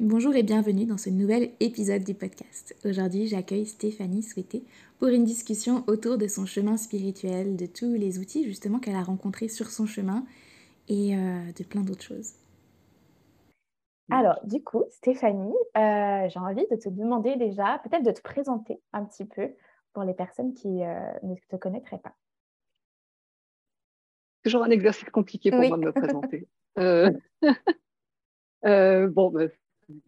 [0.00, 2.74] Bonjour et bienvenue dans ce nouvel épisode du podcast.
[2.86, 4.64] Aujourd'hui, j'accueille Stéphanie Souhaité
[4.98, 9.02] pour une discussion autour de son chemin spirituel, de tous les outils justement qu'elle a
[9.02, 10.24] rencontrés sur son chemin
[10.88, 12.32] et euh, de plein d'autres choses.
[14.10, 18.80] Alors, du coup, Stéphanie, euh, j'ai envie de te demander déjà, peut-être de te présenter
[18.94, 19.50] un petit peu
[19.92, 22.14] pour les personnes qui euh, ne te connaîtraient pas.
[24.44, 26.48] Toujours un exercice compliqué pour moi de me présenter.
[29.14, 29.50] bon, ben,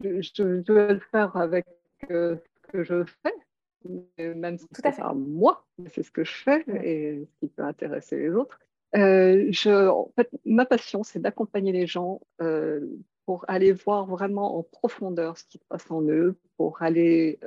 [0.01, 1.65] je, vais le faire avec
[2.09, 6.63] euh, ce que je fais, même si c'est pas moi, c'est ce que je fais
[6.83, 8.59] et ce qui peut intéresser les autres.
[8.95, 12.81] Euh, je, en fait, ma passion, c'est d'accompagner les gens euh,
[13.25, 17.39] pour aller voir vraiment en profondeur ce qui se passe en eux, pour aller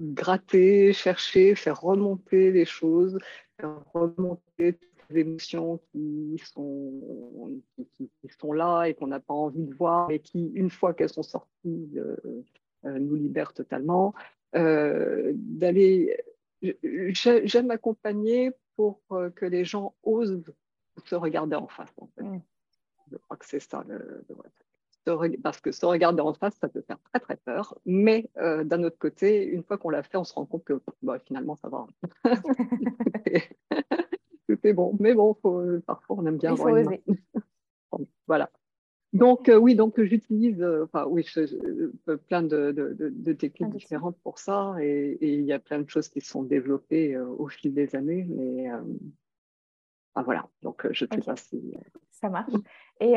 [0.00, 3.18] gratter, chercher, faire remonter les choses,
[3.60, 4.78] faire remonter des
[5.16, 7.62] émotions qui sont,
[7.96, 11.08] qui, sont là et qu'on n'a pas envie de voir, et qui, une fois qu'elles
[11.08, 12.16] sont sorties, euh,
[12.84, 14.14] euh, nous libèrent totalement.
[14.54, 16.16] Euh, d'aller,
[16.62, 19.00] j'aime accompagner pour
[19.34, 20.42] que les gens osent
[21.04, 21.92] se regarder en face.
[21.98, 22.22] En fait.
[22.22, 22.42] Mm.
[23.10, 24.24] Je crois que c'est ça le,
[25.42, 27.78] parce que se regarder en face, ça peut faire très très peur.
[27.86, 31.18] Mais d'un autre côté, une fois qu'on l'a fait, on se rend compte que bah,
[31.18, 31.86] finalement, ça va.
[34.62, 34.96] c'est bon.
[34.98, 35.34] Mais bon,
[35.86, 37.02] parfois, on aime bien Il faut oser.
[38.26, 38.50] voilà.
[39.14, 41.26] Donc, euh, oui, donc j'utilise euh, enfin, oui,
[42.26, 44.74] plein de, de, techniques différentes pour ça.
[44.80, 48.26] Et, il y a plein de choses qui sont développées euh, au fil des années.
[48.28, 48.68] Mais
[50.14, 51.72] voilà, donc je ne sais pas si.
[52.10, 52.52] Ça marche.
[53.00, 53.14] Et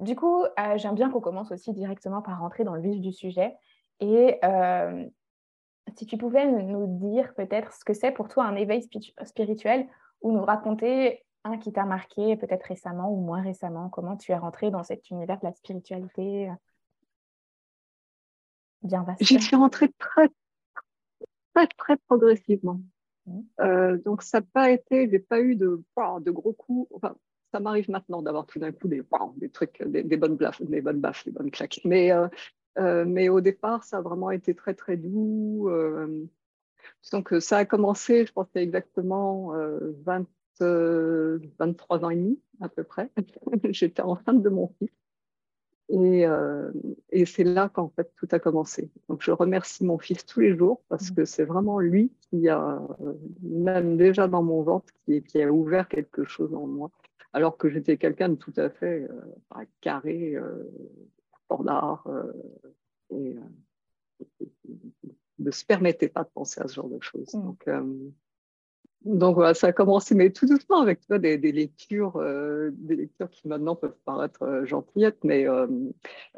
[0.00, 0.44] du coup,
[0.76, 3.56] j'aime bien qu'on commence aussi directement par rentrer dans le vif du sujet.
[4.00, 4.38] Et
[5.96, 8.88] si tu pouvais nous dire peut-être ce que c'est pour toi un éveil
[9.24, 9.86] spirituel
[10.26, 14.36] ou nous raconter un qui t'a marqué peut-être récemment ou moins récemment, comment tu es
[14.36, 16.50] rentré dans cet univers de la spiritualité?
[16.50, 16.54] Euh,
[18.82, 19.22] bien vaste.
[19.22, 20.28] J'y suis rentrée très,
[21.54, 22.80] très, très progressivement.
[23.26, 23.40] Mmh.
[23.60, 25.80] Euh, donc, ça n'a pas été, j'ai pas eu de,
[26.20, 26.90] de gros coups.
[26.92, 27.14] Enfin,
[27.52, 29.04] ça m'arrive maintenant d'avoir tout d'un coup des,
[29.36, 31.80] des trucs, des, bonnes baffes, des bonnes baffes, des bonnes claques.
[31.84, 35.70] Mais, euh, mais au départ, ça a vraiment été très, très doux.
[37.12, 39.52] Donc, ça a commencé, je pense, il y a exactement
[40.04, 40.26] 20,
[40.62, 43.10] euh, 23 euh, ans et demi, à peu près.
[43.70, 44.90] J'étais enceinte de mon fils.
[45.88, 46.72] Et, euh,
[47.10, 48.90] et c'est là qu'en fait tout a commencé.
[49.08, 52.82] Donc je remercie mon fils tous les jours parce que c'est vraiment lui qui a,
[53.40, 56.90] même déjà dans mon ventre, qui, qui a ouvert quelque chose en moi.
[57.32, 59.06] Alors que j'étais quelqu'un de tout à fait
[59.80, 60.36] carré,
[61.44, 62.08] standard,
[63.10, 63.36] et,
[65.38, 67.34] ne se permettait pas de penser à ce genre de choses.
[67.34, 67.42] Mm.
[67.42, 68.10] Donc, euh,
[69.04, 73.30] donc voilà, ça a commencé, mais tout doucement avec toi, des, lectures, euh, des lectures
[73.30, 75.46] qui maintenant peuvent paraître euh, gentillettes, mais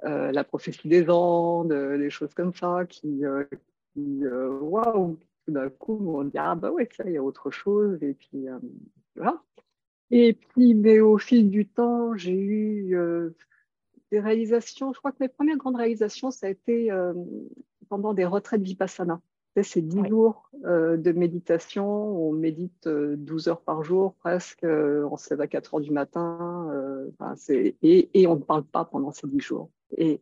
[0.02, 3.22] la prophétie des Andes, des choses comme ça, qui,
[3.96, 8.02] waouh, tout d'un coup, on dit ah bah ouais, ça, il y a autre chose,
[8.02, 8.46] et puis
[9.16, 9.42] voilà.
[10.10, 12.96] Et puis, mais au fil du temps, j'ai eu
[14.10, 14.92] des réalisations.
[14.92, 16.90] Je crois que mes premières grandes réalisations, ça a été
[17.88, 19.20] pendant des retraites vipassana.
[19.62, 21.86] C'est 10 jours euh, de méditation.
[21.86, 24.64] On médite 12 euh, heures par jour presque.
[24.64, 26.70] Euh, on se lève à 4 heures du matin.
[27.48, 29.70] et, et, on ne parle pas pendant ces 10 jours.
[29.96, 30.20] Et,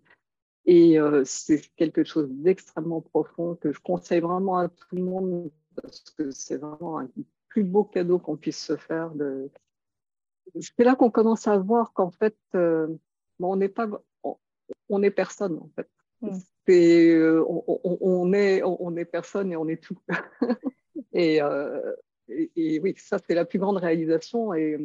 [0.65, 5.51] et c'est quelque chose d'extrêmement profond que je conseille vraiment à tout le monde
[5.81, 7.09] parce que c'est vraiment un
[7.49, 9.11] plus beau cadeau qu'on puisse se faire.
[9.11, 9.51] De...
[10.59, 13.89] C'est là qu'on commence à voir qu'en fait, on n'est pas,
[14.89, 15.89] on, est personne en fait.
[16.23, 16.39] Mm.
[16.69, 19.99] Euh, on, est, on, est personne et on est tout.
[21.15, 21.95] Euh,
[22.29, 24.53] et, oui, ça, c'est la plus grande réalisation.
[24.53, 24.79] Et,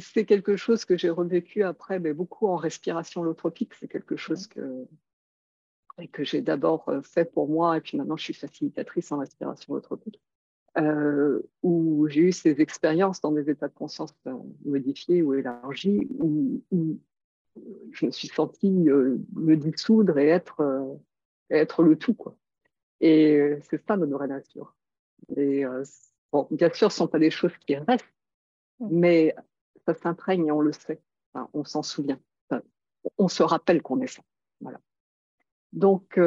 [0.00, 3.74] c'est quelque chose que j'ai revécu après, mais beaucoup en respiration holotropique.
[3.74, 4.86] C'est quelque chose que,
[6.12, 7.76] que j'ai d'abord euh, fait pour moi.
[7.76, 10.22] Et puis maintenant, je suis facilitatrice en respiration holotropique.
[11.62, 14.14] où j'ai eu ces expériences dans des états de conscience
[14.64, 16.98] modifiés ou élargis, où, où
[17.92, 20.94] je me suis sentie euh, me dissoudre et être, euh,
[21.50, 22.14] être le tout.
[22.14, 22.36] Quoi.
[23.00, 24.74] Et euh, c'est ça notre nature.
[25.36, 25.64] Et,
[26.50, 28.04] bien sûr, ce ne sont pas des choses qui restent,
[28.80, 29.34] mais
[29.86, 31.00] ça s'imprègne et on le sait.
[31.54, 32.20] on s'en souvient.
[33.18, 34.22] on se rappelle qu'on est ça.
[34.60, 34.80] Voilà.
[35.72, 36.20] Donc,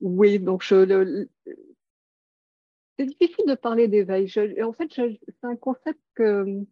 [0.00, 1.26] oui, donc je,
[2.98, 4.32] c'est difficile de parler d'éveil.
[4.62, 6.64] En fait, c'est un concept que,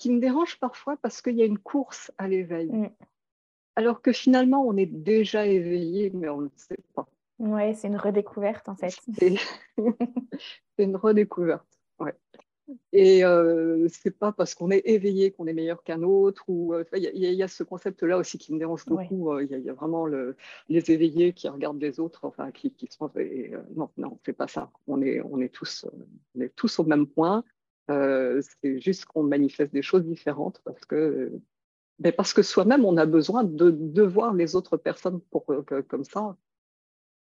[0.00, 2.68] qui me dérange parfois parce qu'il y a une course à l'éveil.
[2.68, 2.90] Mm.
[3.76, 7.06] Alors que finalement, on est déjà éveillé, mais on ne le sait pas.
[7.38, 8.98] Oui, c'est une redécouverte en fait.
[10.76, 11.66] C'est une redécouverte,
[12.00, 12.14] ouais.
[12.92, 16.44] Et euh, c'est pas parce qu'on est éveillé qu'on est meilleur qu'un autre.
[16.48, 19.38] Ou il y, a ce concept-là aussi qui me dérange beaucoup.
[19.40, 20.36] Il y, a vraiment le,
[20.68, 23.10] les éveillés qui regardent les autres, enfin qui, qui sont.
[23.74, 24.70] non, non, c'est pas ça.
[24.86, 25.84] On est, on est tous,
[26.36, 27.42] on est tous au même point.
[27.90, 31.32] C'est juste qu'on manifeste des choses différentes parce que
[32.00, 35.44] mais parce que soi-même, on a besoin de, de, voir les autres personnes pour,
[35.88, 36.34] comme ça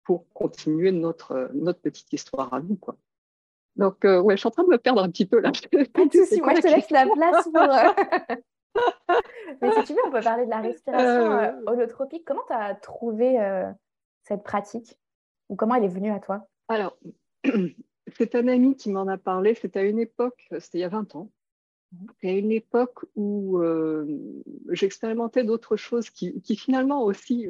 [0.03, 2.75] pour continuer notre, notre petite histoire à nous.
[2.75, 2.95] Quoi.
[3.75, 5.51] Donc, euh, ouais, je suis en train de me perdre un petit peu là.
[5.51, 7.61] Pas de souci, moi je te laisse la place pour.
[7.61, 8.35] Euh,
[9.61, 11.51] mais si tu veux, on peut parler de la respiration euh...
[11.51, 12.23] euh holotropique.
[12.25, 13.37] Comment tu as trouvé
[14.23, 14.97] cette pratique?
[15.49, 16.47] Ou comment elle est venue à toi?
[16.67, 16.97] Alors,
[18.15, 19.55] c'est un ami qui m'en a parlé.
[19.55, 21.31] C'était à une époque, c'était il y a 20 ans.
[22.09, 23.61] C'était à une époque où
[24.69, 27.47] j'expérimentais d'autres choses qui, qui, finalement aussi,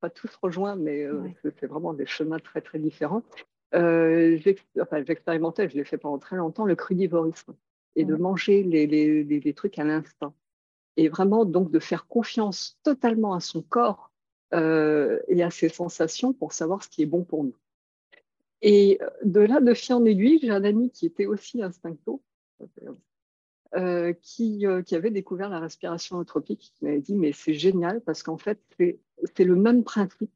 [0.00, 1.06] pas tous rejoints, mais
[1.42, 3.22] c'est vraiment des chemins très très différents.
[3.74, 4.38] Euh,
[5.06, 7.54] j'expérimentais, je l'ai fait pendant très longtemps, le crudivorisme
[7.96, 10.34] et de manger les, les, les, trucs à l'instant.
[10.96, 14.12] Et vraiment, donc, de faire confiance totalement à son corps
[14.54, 17.56] euh, et à ses sensations pour savoir ce qui est bon pour nous.
[18.62, 22.22] Et de là, de fil en aiguille, j'ai un ami qui était aussi instincto,
[23.76, 28.00] euh, qui, euh, qui, avait découvert la respiration holotropique, qui m'avait dit, mais c'est génial
[28.00, 30.30] parce qu'en fait, c'est le même principe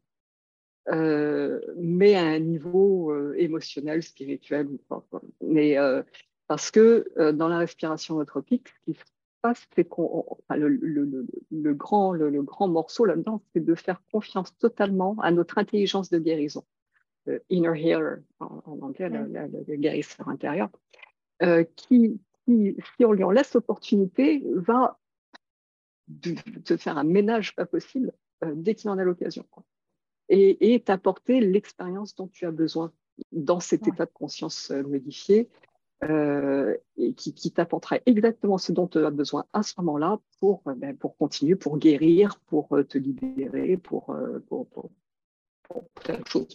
[0.88, 4.68] euh, mais à un niveau euh, émotionnel, spirituel.
[5.40, 6.02] Mais euh,
[6.48, 9.04] parce que dans la respiration holotropique, ce qui se
[9.40, 15.30] passe, c'est qu'on, le, grand, le, grand morceau là-dedans, c'est de faire confiance totalement à
[15.30, 16.64] notre intelligence de guérison,
[17.50, 20.70] inner healer en, anglais, le, guérisseur intérieur,
[21.76, 24.98] qui, qui, si on lui en laisse l'opportunité, va
[26.64, 28.12] te faire un ménage pas possible
[28.44, 29.46] dès qu'il en a l'occasion
[30.28, 32.92] et, t'apporter l'expérience dont tu as besoin
[33.32, 35.48] dans cet état de conscience euh, modifié
[36.04, 40.74] euh, et qui, t'apportera exactement ce dont tu as besoin à ce moment-là pour, euh,
[40.74, 44.16] ben, pour continuer, pour guérir, pour te libérer, pour,
[44.48, 44.90] pour, pour,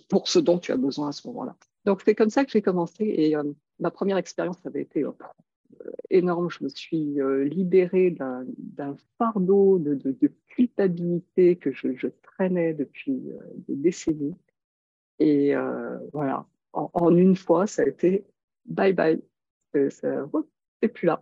[0.09, 1.55] pour, ce dont tu as besoin à ce moment-là.
[1.85, 3.35] Donc, c'est comme ça que j'ai commencé et
[3.79, 5.05] ma première expérience avait été
[6.09, 6.49] énorme.
[6.49, 13.21] Je me suis euh, libérée d'un fardeau de, de, culpabilité que je, je traînais depuis
[13.29, 14.35] euh, des décennies.
[15.19, 18.25] Et euh, voilà, en, une fois, ça a été
[18.65, 19.21] bye bye.
[19.73, 21.21] C'est plus là.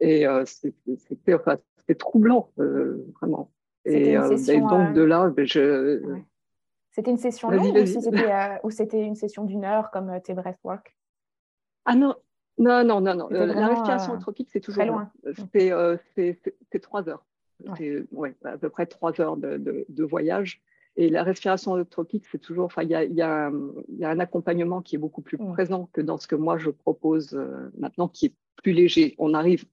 [0.00, 1.58] Et c'était enfin,
[1.98, 3.50] troublant, vraiment.
[3.84, 6.02] Et, et, donc de là, ben, je.
[6.96, 7.76] C'était une session longue
[8.62, 10.96] ou c'était une session d'une heure comme tes breathwork
[11.84, 12.14] Ah non,
[12.56, 13.28] non, non, non, non.
[13.32, 15.12] Euh, la respiration euh, tropique, c'est toujours loin.
[15.26, 17.26] Euh, c'est trois heures.
[18.12, 20.62] Ouais, à peu près trois heures de, de, voyage.
[20.96, 22.64] Et la respiration tropique, c'est toujours.
[22.64, 23.52] Enfin, il y a, y, a,
[23.90, 26.70] y a, un accompagnement qui est beaucoup plus présent que dans ce que moi je
[26.70, 27.38] propose
[27.76, 29.14] maintenant, qui est plus léger.
[29.18, 29.66] On arrive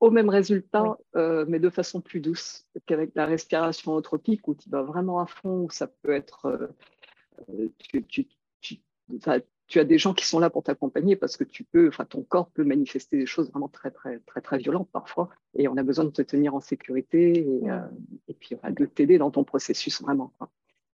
[0.00, 4.82] au même résultat, mais de façon plus douce qu'avec la respiration tropique où tu vas
[4.82, 6.70] vraiment à fond, où ça peut être.
[7.78, 8.28] tu, tu,
[8.60, 8.80] tu,
[9.66, 12.22] tu as des gens qui sont là pour t'accompagner parce que tu peux, enfin, ton
[12.22, 15.30] corps peut manifester des choses vraiment très, très, très, très violentes parfois.
[15.54, 17.80] Et on a besoin de te tenir en sécurité et, euh,
[18.28, 20.32] et puis de t'aider dans ton processus vraiment.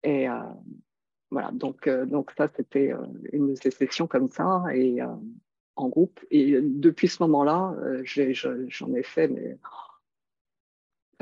[0.04, 0.40] Et euh,
[1.32, 2.94] voilà, donc, euh, donc ça, c'était
[3.32, 5.00] une de ces sessions comme ça et
[5.78, 6.20] en groupe.
[6.32, 9.58] Et depuis ce moment-là, j'en ai, fait, mais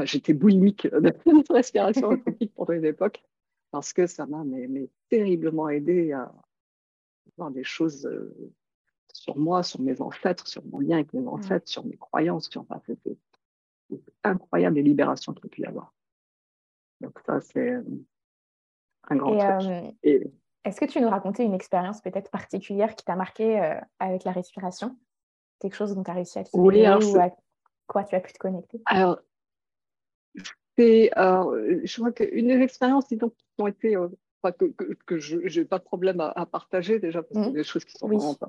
[0.03, 3.24] j'étais boulimique de respiration autopique pendant une époque
[3.75, 6.33] parce que ça m'a mais, terriblement aidé à,
[7.35, 8.33] voir des choses euh,
[9.12, 12.50] sur moi, sur mes ancêtres, sur mon lien avec mes ancêtres, sur mes croyances.
[12.50, 13.17] Sur, enfin, c'est
[14.24, 15.93] incroyable les libérations qu'il a pu y avoir.
[17.01, 17.83] Donc ça, c'est euh,
[19.09, 19.95] un grand truc.
[20.05, 20.19] Euh,
[20.65, 24.98] est-ce que tu nous racontais une expérience peut-être particulière qui t'a marqué avec la respiration?
[25.60, 27.29] Quelque chose dont tu as réussi à te oui, ou à
[27.88, 28.81] quoi tu as pu te connecter?
[28.86, 29.19] Alors,
[30.36, 33.17] je crois qu'une des expériences qui
[33.57, 33.95] ont été
[34.51, 34.74] que,
[35.05, 37.53] que, je n'ai pas de problème à, partager déjà, parce que mmh.
[37.53, 38.48] des choses qui sont vraiment pas,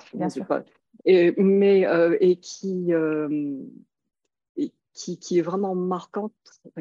[1.05, 3.96] et, mais, euh, et, qui, euh, et qui,
[4.97, 6.33] qui, est vraiment marquante,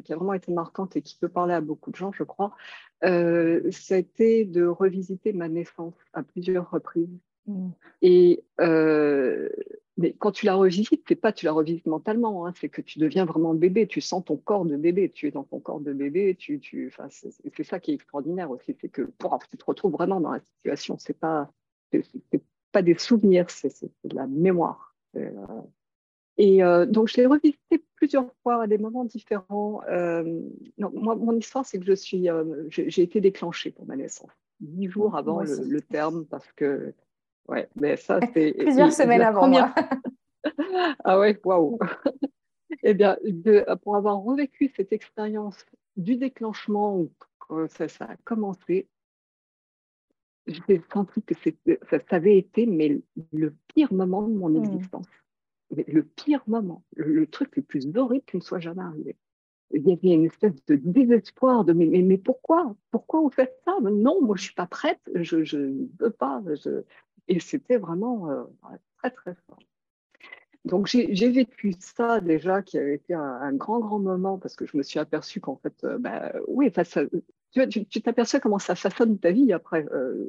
[0.04, 2.56] qui a vraiment été marquante et qui peut parler à beaucoup de gens, je crois,
[3.04, 7.20] euh, a été de revisiter ma naissance à plusieurs reprises.
[7.48, 7.70] Mmh.
[8.02, 9.50] Et euh,
[9.98, 13.00] mais quand tu la revisites, c'est pas tu la revisites mentalement, hein, c'est que tu
[13.00, 15.94] deviens vraiment bébé, tu sens ton corps de bébé, tu es dans ton corps de
[15.94, 20.20] bébé, tu, tu, c'est ça qui est extraordinaire aussi, c'est que tu te retrouves vraiment
[20.20, 21.50] dans la situation, c'est pas,
[21.92, 22.44] c'est
[22.74, 23.70] pas des souvenirs, c'est
[24.04, 24.96] de la mémoire.
[25.16, 25.32] Euh,
[26.38, 29.82] et euh, donc je l'ai revisité plusieurs fois à des moments différents.
[29.90, 30.42] Euh,
[30.78, 32.28] moi, mon histoire, c'est que je suis,
[32.70, 36.94] j'ai été déclenchée pour ma naissance, dix jours avant le, le, terme, parce que
[37.48, 38.54] Ouais, mais ça, c'est.
[38.54, 39.42] Plusieurs semaines avant.
[39.42, 39.74] Première...
[41.04, 41.80] ah ouais, waouh.
[42.84, 43.18] eh bien,
[43.84, 45.66] pour avoir revécu cette expérience
[45.96, 47.12] du déclenchement où
[47.68, 48.88] ça, ça a commencé,
[50.48, 51.36] j'ai senti que
[51.90, 53.02] ça, avait été mais
[53.32, 54.64] le pire moment de mon mmh.
[54.64, 55.08] existence.
[55.72, 59.16] Le pire moment, le, truc le plus horrible qui me soit jamais arrivé.
[59.72, 62.76] Il y avait une espèce de désespoir de mais, mais, pourquoi?
[62.92, 63.76] Pourquoi vous faites ça?
[63.82, 66.42] Non, moi je suis pas prête, je ne veux pas.
[67.28, 68.44] Et c'était vraiment euh,
[68.98, 69.60] très très fort.
[70.66, 74.76] Donc j'ai vécu ça déjà, qui a été un, grand, grand moment, parce que je
[74.78, 76.84] me suis aperçue qu'en fait, euh, bah, oui, ça,
[77.70, 79.86] tu t'aperçois comment ça façonne ta vie après.
[79.92, 80.28] Euh,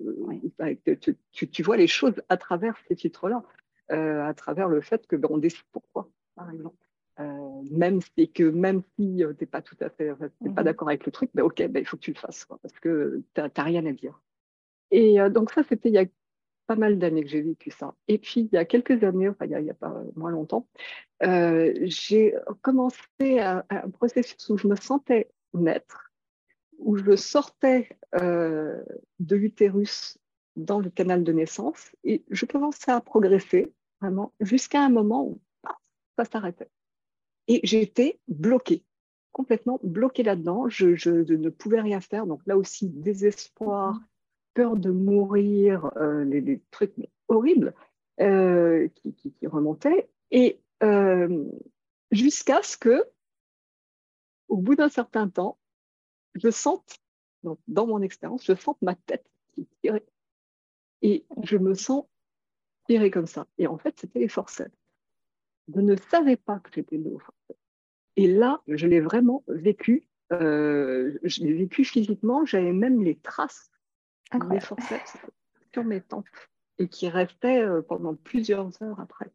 [1.33, 3.43] tu, vois les choses à travers ces titres-là,
[3.91, 6.77] à travers le fait que ben, on décide pourquoi, par exemple.
[7.19, 10.89] Euh, même si que même si tu n'es pas tout à fait, pas mmh d'accord
[10.89, 13.41] avec le truc, ben, ok, ben, il faut que tu le fasses, parce que tu
[13.41, 14.21] n'as rien à dire.
[14.91, 16.05] Et donc ça, c'était il y a
[16.67, 17.95] pas mal d'années que j'ai vécu ça.
[18.09, 20.69] Et puis il y a quelques années, enfin il n'y a, pas moins longtemps,
[21.23, 26.07] j'ai commencé un processus où je me sentais naître
[26.79, 28.83] où je sortais euh,
[29.19, 30.19] de l'utérus
[30.57, 35.41] dans le canal de naissance et je commençais à progresser vraiment jusqu'à un moment où
[36.17, 36.71] ça s'arrêtait.
[37.49, 38.85] Et j'étais bloquée,
[39.33, 40.69] complètement bloquée là-dedans.
[40.69, 40.87] Je,
[41.35, 42.27] ne pouvais rien faire.
[42.27, 44.05] Donc là aussi, désespoir, mm-hmm.
[44.55, 46.95] peur de mourir, euh, les, trucs
[47.29, 47.75] horribles
[48.21, 50.09] euh, qui, qui, remontaient.
[50.31, 50.59] Et
[52.11, 53.05] jusqu'à ce que,
[54.49, 55.59] au bout d'un certain temps,
[56.35, 56.99] je sente,
[57.43, 60.05] donc dans mon expérience, je sens ma tête qui tirait.
[61.07, 62.05] Et je me sens
[62.89, 63.47] tirée comme ça.
[63.59, 64.75] Et en fait, c'était les forceps.
[65.73, 67.61] Je ne savais pas que j'étais née aux forceps.
[68.17, 70.09] Et là, je l'ai vraiment vécu.
[70.33, 72.45] Euh, je l'ai vécu physiquement.
[72.45, 73.71] J'avais même les traces
[74.51, 75.17] des forceps
[75.73, 76.27] sur mes tempes
[76.79, 79.31] et qui restaient euh, pendant plusieurs heures après.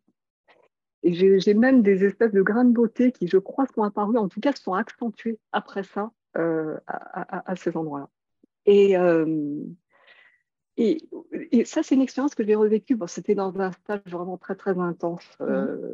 [1.03, 4.27] Et j'ai même des espèces de grains de beauté qui, je crois, sont apparus, en
[4.27, 8.09] tout cas, sont accentués après ça euh, à, ces endroits-là.
[8.65, 9.63] Et, euh,
[10.77, 11.09] et,
[11.51, 12.95] et, ça, c'est une expérience que j'ai revécue.
[12.95, 15.91] Bon, C'était dans un stage vraiment très, très intense euh, mmh.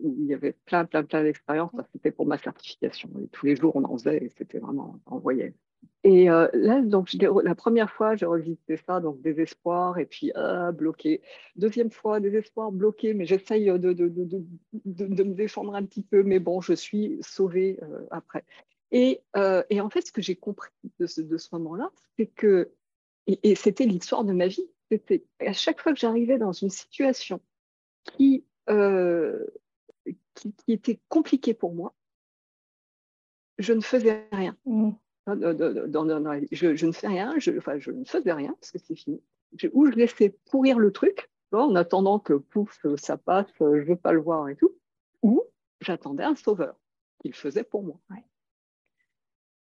[0.00, 1.72] où il y avait plein, plein, plein d'expériences.
[1.92, 3.10] C'était pour ma certification.
[3.22, 5.54] Et tous les jours, on en faisait et c'était vraiment, on voyait.
[6.02, 10.32] Et là, donc, la première fois, j'ai revisité ça, donc désespoir et puis
[10.74, 11.20] bloqué.
[11.56, 14.44] Deuxième fois, désespoir, bloqué, mais j'essaye de, de, de,
[14.84, 17.80] de, me défendre un petit peu, mais bon, je suis sauvée
[18.12, 18.44] après.
[19.36, 22.70] Euh, et, en fait, ce que j'ai compris de ce, de ce moment-là, c'est que,
[23.26, 27.40] et, c'était l'histoire de ma vie, c'était à chaque fois que j'arrivais dans une situation
[28.04, 29.44] qui, euh,
[30.34, 31.94] qui, était compliquée pour moi,
[33.58, 34.56] je ne faisais rien.
[34.64, 34.90] Mmh.
[35.26, 39.20] je, ne fais rien, je, enfin, je ne faisais rien parce que c'est fini.
[39.72, 43.96] ou je laissais pourrir le truc en attendant que pouf, ça passe, je ne veux
[43.96, 44.76] pas le voir et tout,
[45.22, 45.42] ou
[45.80, 46.76] j'attendais un sauveur
[47.20, 47.98] qu'il faisait pour moi.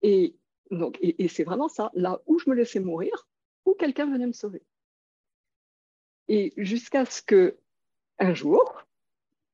[0.01, 0.35] Et,
[0.71, 3.27] donc, et, c'est vraiment ça, là où je me laissais mourir,
[3.65, 4.63] où quelqu'un venait me sauver.
[6.27, 7.57] Et jusqu'à ce que
[8.19, 8.85] un jour,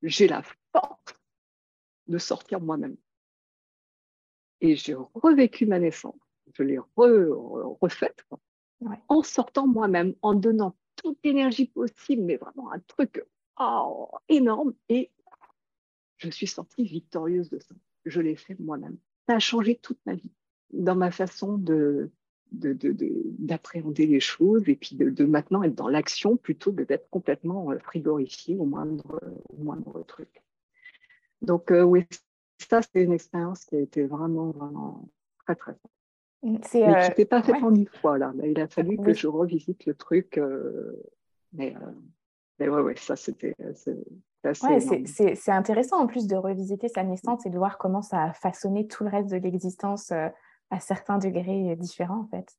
[0.04, 1.16] j'ai la force
[2.08, 2.98] de sortir moi-même.
[4.62, 6.20] Et j'ai revécu ma naissance,
[6.54, 8.26] je l'ai refaite
[9.08, 13.24] en sortant moi-même, en donnant toute l'énergie possible, mais vraiment un truc
[13.60, 14.74] oh, énorme.
[14.90, 15.12] Et
[16.18, 17.76] je suis sortie victorieuse de ça.
[18.06, 18.98] Je l'ai fait moi-même.
[19.28, 20.32] Ça a changé toute ma vie
[20.72, 22.12] dans ma façon de,
[22.52, 27.80] d'appréhender les choses et puis de, maintenant être dans l'action plutôt que d'être complètement euh,
[27.80, 30.44] frigorifié au moindre, au moindre truc.
[31.42, 32.06] Donc euh, oui,
[32.58, 35.10] ça c'est une expérience qui a été vraiment, vraiment
[35.46, 35.94] très très forte.
[36.64, 38.34] C'est, mais qui n'était pas fait en une fois là.
[38.44, 40.38] Il a fallu que je revisite le truc.
[40.38, 40.94] Euh,
[41.52, 41.76] mais,
[42.60, 43.56] mais ouais, ouais, ça c'était
[44.54, 48.88] c'est intéressant en plus de revisiter sa naissance et de voir comment ça a façonné
[48.88, 50.14] tout le reste de l'existence
[50.70, 52.58] à certains degrés différents, en fait.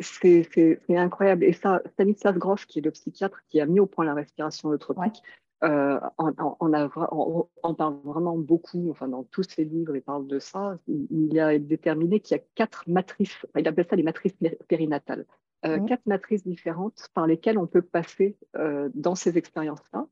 [0.00, 1.44] C'est incroyable.
[1.44, 4.70] Et ça, Stanislas Grof, qui est le psychiatre qui a mis au point la respiration
[4.70, 5.22] eutropique,
[5.64, 10.76] euh, on, parle vraiment beaucoup, enfin dans tous ses livres, il parle de ça.
[10.88, 14.34] Il, a déterminé qu'il y a quatre matrices, il appelle ça les matrices
[14.66, 15.24] périnatales,
[15.64, 20.06] euh, quatre matrices différentes par lesquelles on peut passer euh, dans ces expériences-là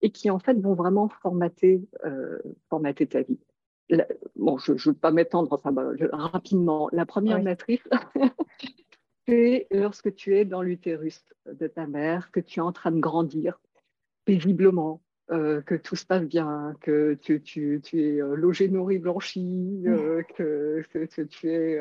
[0.00, 1.86] et qui en fait vont vraiment formater,
[2.68, 3.38] formater ta vie
[4.36, 6.88] bon, je ne veux pas m'étendre enfin, bah, rapidement.
[6.92, 7.86] La première matrice,
[9.26, 13.00] c'est lorsque tu es dans l'utérus de ta mère, que tu es en train de
[13.00, 13.60] grandir
[14.24, 19.82] paisiblement, que tout se passe bien, que tu, tu, tu es logé, nourri, blanchi,
[20.36, 21.80] que, que, tu es,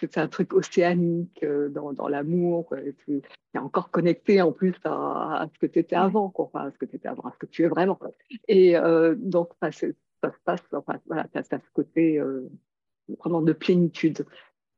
[0.00, 3.22] c'est un truc océanique dans, dans l'amour, tu
[3.54, 6.78] es encore connecté en plus à, ce que tu étais avant, quoi, enfin, à ce
[6.78, 7.98] que tu étais avant, à ce que tu es vraiment.
[8.48, 8.76] Et
[9.16, 9.50] donc,
[10.24, 12.20] ça, se passe, enfin, voilà, tu as, ce côté
[13.20, 14.24] vraiment de plénitude.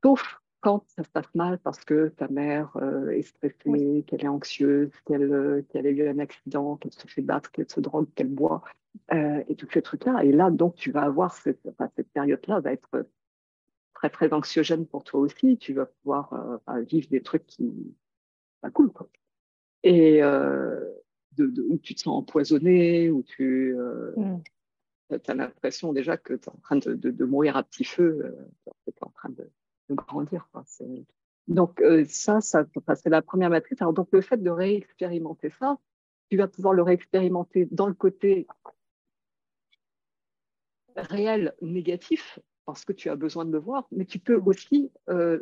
[0.02, 4.28] Sauf quand ça se passe mal parce que ta mère euh, est stressée, qu'elle est
[4.28, 8.34] anxieuse, euh, qu'elle a eu un accident, qu'elle se fait battre, qu'elle se drogue, qu'elle
[8.34, 8.62] boit,
[9.12, 10.24] euh, et tous ces trucs-là.
[10.24, 11.60] Et là, donc, tu vas avoir cette,
[11.94, 13.06] cette période-là, va être
[13.94, 15.56] très, très anxiogène pour toi aussi.
[15.56, 17.72] Tu vas pouvoir vivre des trucs qui
[18.60, 19.08] pas cool, quoi.
[19.84, 23.76] Et de, où tu te sens empoisonné, où tu
[24.16, 24.38] mm.
[25.10, 28.34] As l'impression déjà que tu es en train de, mourir à petit feu,
[28.64, 29.48] tu es en train de
[29.90, 30.48] grandir.
[31.48, 33.80] Donc, euh, ça, c'est la première matrice.
[33.80, 35.78] Alors, donc, le fait de réexpérimenter ça,
[36.28, 38.46] tu vas pouvoir le réexpérimenter dans le côté
[40.96, 45.40] réel négatif, parce que tu as besoin de le voir, mais tu peux aussi, euh,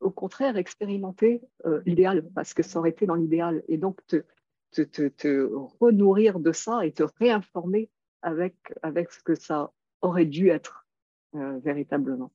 [0.00, 4.24] au contraire, expérimenter euh, l'idéal, parce que ça aurait été dans l'idéal, et donc te,
[4.70, 5.50] te, te, te,
[5.80, 7.90] renourrir de ça et te réinformer
[8.22, 10.86] avec, avec ce que ça aurait dû être
[11.34, 12.30] véritablement.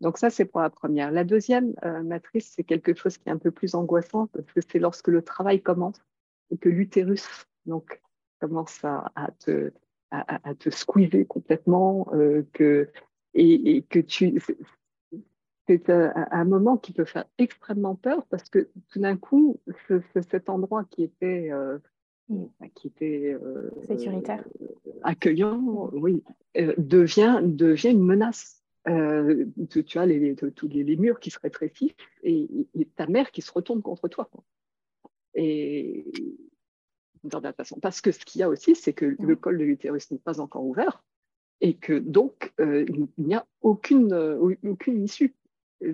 [0.00, 1.10] Donc ça, c'est pour la première.
[1.10, 4.60] La deuxième euh, matrice, c'est quelque chose qui est un peu plus angoissant parce que
[4.60, 5.98] c'est lorsque le travail commence
[6.50, 7.26] et que l'utérus
[8.38, 9.72] commence à, te,
[10.10, 12.90] à, te squeezer complètement, euh, que,
[13.32, 14.38] et, que tu
[15.66, 19.58] c'est un, moment qui peut faire extrêmement peur parce que tout d'un coup,
[20.28, 21.78] cet endroit qui était euh,
[22.74, 23.36] qui était
[23.86, 24.44] sécuritaire,
[25.02, 26.22] accueillant, oui,
[26.78, 32.66] devient devient une menace euh, tu, as les, tous les, murs qui se rétrécissent et,
[32.96, 34.28] ta mère qui se retourne contre toi.
[35.34, 36.04] Et
[37.56, 37.78] façon.
[37.80, 40.40] Parce que ce qu'il y a aussi, c'est que le col de l'utérus n'est pas
[40.40, 41.02] encore ouvert
[41.60, 42.84] et que donc euh,
[43.16, 45.34] il n'y a aucune, euh, aucune issue.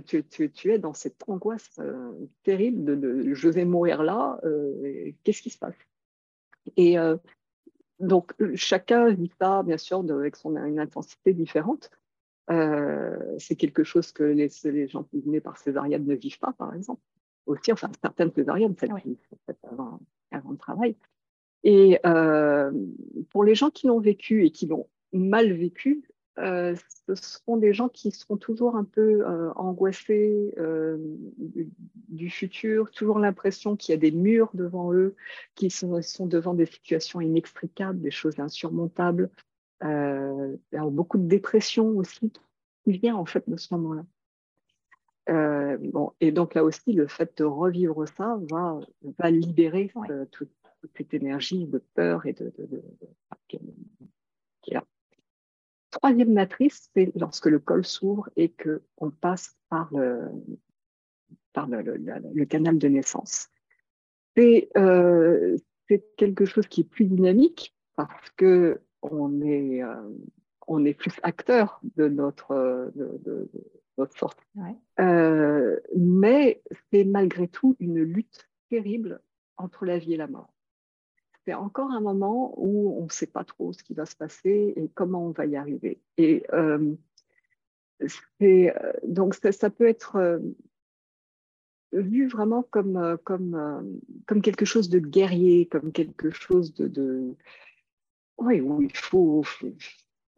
[0.06, 1.80] Tu, tu, es dans cette angoisse
[2.44, 4.40] terrible de, je vais mourir là,
[5.24, 5.74] qu'est-ce qui se passe?
[6.76, 6.96] Et
[7.98, 11.90] donc chacun vit ça, bien sûr, avec son, une intensité différente.
[12.50, 16.52] Euh, c'est quelque chose que les, les, gens qui venaient par césarienne ne vivent pas,
[16.52, 17.00] par exemple.
[17.46, 20.00] Aussi, enfin, certaines césariennes, celles qui sont faites avant,
[20.32, 20.96] avant, le travail.
[21.62, 22.72] Et euh,
[23.30, 26.09] pour les gens qui l'ont vécu et qui l'ont mal vécu,
[26.40, 26.74] euh,
[27.06, 29.24] ce seront des gens qui seront toujours un peu
[29.56, 30.54] angoissés
[32.08, 35.14] du, futur, toujours l'impression qu'il y a des murs devant eux,
[35.54, 39.30] qu'ils sont, sont, devant des situations inextricables, des choses insurmontables,
[39.82, 42.32] euh, beaucoup de dépression aussi
[42.84, 44.04] qui vient en fait de ce moment-là.
[45.30, 48.80] Euh, bon, et donc là aussi, le fait de revivre ça va,
[49.18, 50.50] va libérer euh, toute,
[50.96, 52.52] cette énergie de peur et de.
[56.02, 60.30] Troisième matrice, c'est lorsque le col s'ouvre et qu'on passe par le,
[61.52, 63.48] par le, le, canal de naissance.
[64.34, 65.58] C'est euh,
[66.16, 70.08] quelque chose qui est plus dynamique parce que on est, euh,
[70.66, 73.50] on est plus acteur de notre, de,
[73.98, 74.38] notre sorte.
[75.00, 79.20] Euh, mais c'est malgré tout une lutte terrible
[79.56, 80.54] entre la vie et la mort.
[81.44, 84.74] C'est encore un moment où on ne sait pas trop ce qui va se passer
[84.76, 86.00] et comment on va y arriver.
[86.16, 86.94] Et euh,
[89.04, 90.40] donc ça, peut être
[91.92, 93.20] vu vraiment comme,
[94.42, 97.36] quelque chose de guerrier, comme quelque chose de
[98.40, 99.44] oui, il faut,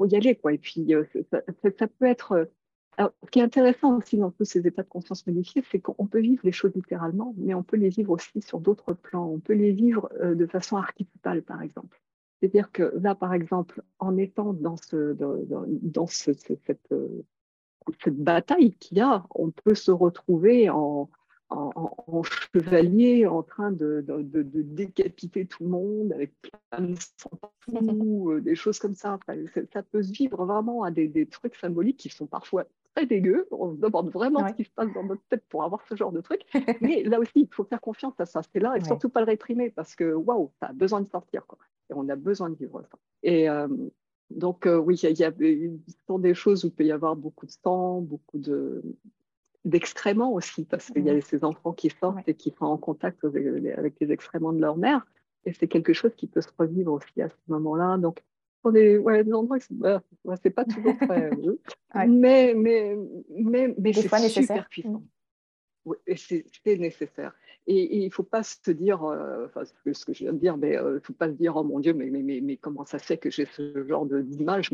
[0.01, 0.35] y aller.
[0.35, 0.55] Quoi.
[0.55, 2.51] Et puis, euh, ça, peut être.
[3.01, 5.81] Euh, alors, ce qui est intéressant aussi dans tous ces états de conscience modifiés, c'est
[5.81, 9.27] qu'on peut vivre les choses littéralement, mais on peut les vivre aussi sur d'autres plans.
[9.27, 12.01] On peut les vivre euh, de façon archétypale, par exemple.
[12.41, 19.01] C'est-à-dire que là, par exemple, en étant dans, ce, dans, cette, cette bataille qu'il y
[19.01, 21.09] a, on peut se retrouver en,
[21.53, 24.05] en, chevalier en train de,
[24.63, 26.95] décapiter tout le monde avec plein de
[28.33, 29.19] euh, des choses comme ça.
[29.73, 29.83] ça.
[29.83, 33.47] peut se vivre vraiment à des, trucs symboliques qui sont parfois très dégueux.
[33.51, 36.13] On se demande vraiment ce qui se passe dans notre tête pour avoir ce genre
[36.13, 36.43] de truc.
[36.81, 38.43] Mais là aussi, il faut faire confiance à ça.
[38.53, 41.47] C'est là et surtout pas le réprimer parce que waouh, ça a besoin de sortir.
[41.47, 41.59] Quoi.
[41.91, 42.99] Et on a besoin de vivre ça.
[43.23, 43.69] Et euh,
[44.31, 47.51] donc, euh, oui, il y, a, des choses où il peut y avoir beaucoup de
[47.51, 48.83] sang, beaucoup de,
[49.65, 53.25] d'excréments aussi, parce qu'il y a ces enfants qui sortent et qui sont en contact
[53.25, 55.07] avec les excréments de leur mère.
[55.45, 57.99] Et c'est quelque chose qui peut se revivre aussi à ce moment-là.
[57.99, 58.23] Donc,
[58.63, 61.31] pour des, ouais, des endroits, c'est pas toujours très.
[62.07, 62.97] Mais, mais,
[63.29, 65.03] mais, mais c'est super puissant.
[65.85, 65.93] Mmh.
[66.07, 67.35] et c'est nécessaire.
[67.69, 70.73] Et il ne faut pas se dire, enfin, ce que je viens de dire, mais
[70.73, 72.99] il ne faut pas se dire, oh mon Dieu, mais, mais, mais, mais comment ça
[72.99, 74.73] se fait que j'ai ce genre d'image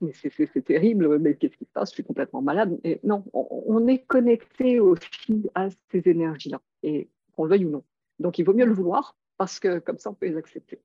[0.00, 1.90] Mais c'est terrible, mais qu'est-ce qui se passe?
[1.90, 2.78] Je suis complètement malade.
[2.82, 7.84] Et non, on, est connecté aussi à ces énergies-là, et qu'on le veuille ou non.
[8.18, 10.80] Donc il vaut mieux le vouloir, parce que comme ça, on peut les accepter.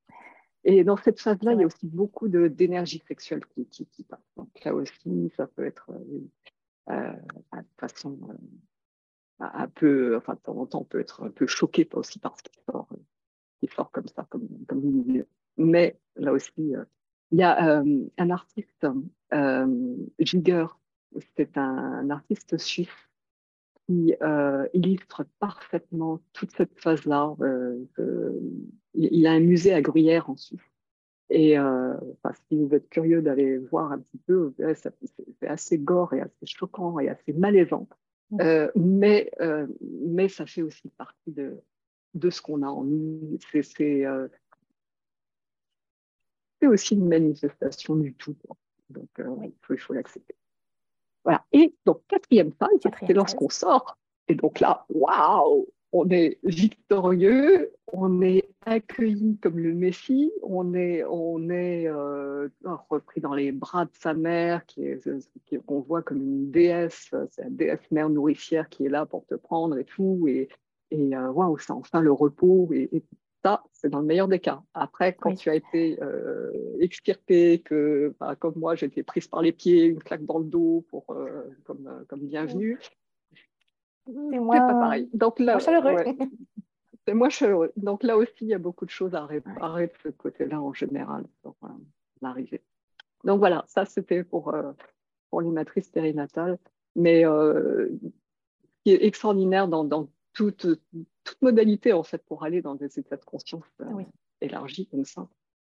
[0.66, 4.20] Et dans cette phase-là, il y a aussi beaucoup d'énergie sexuelle qui, qui, qui, passe.
[4.36, 7.14] Donc là aussi, ça peut être euh, euh
[7.54, 8.34] de façon euh,
[9.40, 12.38] un peu, enfin de temps en temps, on peut être un peu choqué aussi par
[12.38, 12.98] ce qui sort, euh,
[13.60, 15.24] qui sort comme ça, comme, comme
[15.58, 16.74] Mais là aussi,
[17.32, 17.84] il y a
[18.18, 18.88] un artiste,
[20.20, 20.66] Giger,
[21.36, 22.90] c'est un, artiste suisse
[23.86, 24.14] qui
[24.74, 27.36] illustre parfaitement toute cette phase-là.
[28.94, 30.60] il a un musée à Gruyère en Suisse.
[31.30, 31.94] Et euh,
[32.48, 37.00] si vous êtes curieux d'aller voir un petit peu, c'est assez gore et assez choquant
[37.00, 37.88] et assez malaisant.
[38.40, 41.60] Euh, mais, euh, mais ça fait aussi partie de,
[42.14, 43.38] de ce qu'on a en nous.
[46.62, 48.36] C'est aussi une manifestation du tout.
[48.90, 50.36] Donc, il faut, faut l'accepter.
[51.24, 51.46] Voilà.
[51.52, 52.70] Et donc, quatrième phase,
[53.08, 53.98] c'est lorsqu'on sort.
[54.28, 61.04] Et donc là, waouh, on est victorieux, on est accueilli comme le Messie, on est,
[61.06, 62.50] on est euh,
[62.90, 64.86] repris dans les bras de sa mère, qui
[65.66, 69.36] qu'on voit comme une déesse, c'est la déesse mère nourricière qui est là pour te
[69.36, 70.50] prendre et tout, et,
[70.92, 73.04] et euh, waouh, c'est enfin le repos, et,
[73.42, 74.62] ça, c'est dans le meilleur des cas.
[74.74, 79.42] Après, quand tu as été euh, extirpé, que bah, comme moi, j'ai été prise par
[79.42, 81.06] les pieds, une claque dans le dos pour,
[81.64, 82.78] comme, comme bienvenue,
[84.32, 84.60] c'est moins...
[84.60, 85.10] pas pareil.
[85.14, 85.96] Donc là, chaleureux.
[87.08, 87.72] c'est moins chaleureux.
[87.76, 90.74] Donc là aussi, il y a beaucoup de choses à réparer de ce côté-là en
[90.74, 91.68] général pour euh,
[92.22, 92.64] l'arrivée.
[93.24, 94.72] Donc voilà, ça c'était pour, euh,
[95.30, 96.58] pour les matrices périnatales.
[96.96, 100.68] Mais euh, ce qui est extraordinaire dans, dans toute,
[101.24, 103.66] toute, modalité en fait pour aller dans des états de conscience
[104.42, 105.28] élargis comme ça,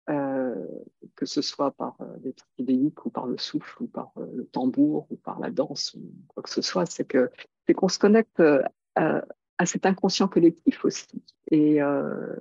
[0.06, 5.16] que ce soit par les psychédéliques ou par le souffle ou par le tambour ou
[5.16, 7.30] par la danse ou quoi que ce soit, c'est que
[7.66, 8.62] c'est qu'on se connecte euh,
[8.96, 11.22] à, cet inconscient collectif aussi.
[11.52, 12.36] Euh,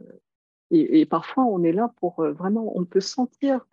[0.71, 3.65] et, et, parfois, on est là pour euh, vraiment, on peut sentir,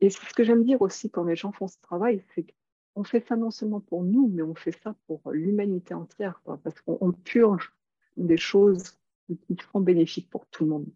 [0.00, 2.46] et c'est ce que j'aime dire aussi quand les gens font ce travail, c'est
[2.94, 6.80] qu'on fait ça non seulement pour nous, mais on fait ça pour l'humanité entière, parce
[6.80, 7.72] qu'on purge
[8.16, 8.98] des choses
[9.46, 10.86] qui seront bénéfiques pour tout le monde.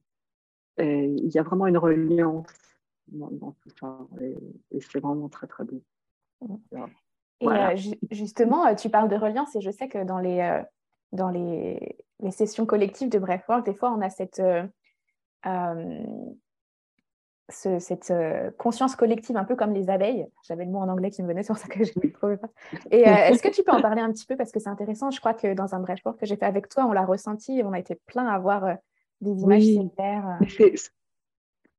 [0.79, 2.53] Et il y a vraiment une reliance
[3.09, 5.83] dans, tout ça, et, c'est vraiment très, très beau.
[7.41, 7.77] Et euh,
[8.11, 10.63] justement, euh, tu parles de reliance et je sais que dans les, euh,
[11.13, 14.43] dans les, les, sessions collectives de Breathwork, des fois, on a cette,
[17.49, 18.13] cette
[18.57, 20.27] conscience collective, un peu comme les abeilles.
[20.45, 22.49] J'avais le mot en anglais qui me venait, sur ça que je ne trouvais pas.
[22.91, 24.37] Et est-ce que tu peux en parler un petit peu?
[24.37, 26.87] Parce que c'est intéressant Je crois que dans un Breathwork que j'ai fait avec toi,
[26.87, 28.77] on l'a ressenti et on a été plein à voir
[29.21, 30.39] des images similaires.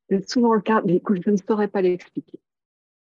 [0.10, 2.39] C'est souvent le cas, mais écoute, je ne saurais pas l'expliquer.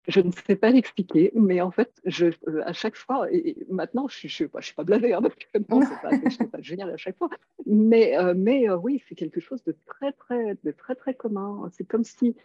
[0.08, 4.06] Je ne sais pas l'expliquer, mais en fait, je, euh, à chaque fois, et, maintenant,
[4.08, 6.90] je ne suis, pas, je suis pas blasée, hein, parce que ce n'est pas, génial
[6.90, 7.28] à chaque fois,
[7.66, 11.68] mais, euh, mais euh, oui, c'est quelque chose de très, très, de très, très commun.
[11.72, 12.36] C'est comme si,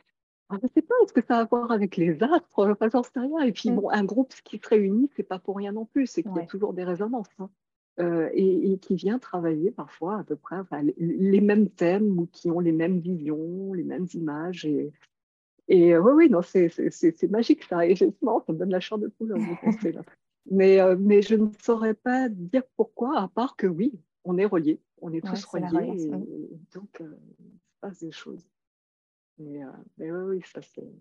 [0.49, 2.67] ah, je ne sais pas, est-ce que ça a à voir avec les astres?
[2.71, 3.41] Enfin, j'en sais rien.
[3.41, 3.75] Et puis, mm.
[3.75, 6.35] bon, un groupe qui se réunit, ce n'est pas pour rien non plus, c'est qu'il
[6.35, 7.27] y a toujours des résonances.
[7.39, 7.49] Hein.
[8.33, 10.57] et, qui vient travailler parfois à peu près
[10.97, 14.65] les mêmes thèmes ou qui ont les mêmes visions, les mêmes images.
[14.65, 14.91] Et,
[15.71, 17.85] et euh, oui, oui, non, c'est magique ça.
[17.85, 20.01] Et justement, ça me donne la chair de poule penser là.
[20.49, 23.93] Mais, euh, mais je ne saurais pas dire pourquoi, à part que oui,
[24.25, 25.95] on est reliés, on est tous reliés.
[25.97, 26.09] Et,
[26.73, 28.45] donc, euh, il se passe des choses.
[29.37, 29.61] Mais,
[29.97, 30.91] mais oui, oui, ça c'est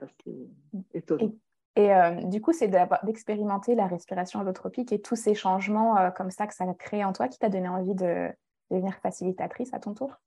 [0.00, 0.48] assez
[0.94, 1.32] étonnant.
[1.74, 1.90] Et,
[2.26, 2.68] du coup, c'est
[3.02, 7.12] d'expérimenter la respiration allotropique et tous ces changements comme ça que ça a créé en
[7.12, 8.28] toi qui t'a donné envie de
[8.70, 10.20] devenir facilitatrice à ton tour?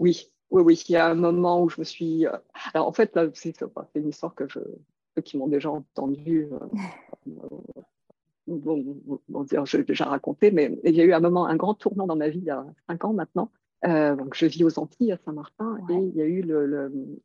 [0.00, 2.26] Oui, oui, oui, il y a un moment où je me suis.
[2.26, 2.36] Euh,
[2.74, 3.62] alors, en fait, c'est
[3.94, 4.58] une histoire que je...
[5.14, 6.48] ceux qui m'ont déjà entendu
[8.46, 11.74] vont, dire, je l'ai déjà raconté, mais il y a eu un moment, un grand
[11.74, 13.52] tournant dans ma vie il y a cinq ans maintenant.
[13.86, 16.42] Euh, donc, je vis aux Antilles, à Saint-Martin, et il y a eu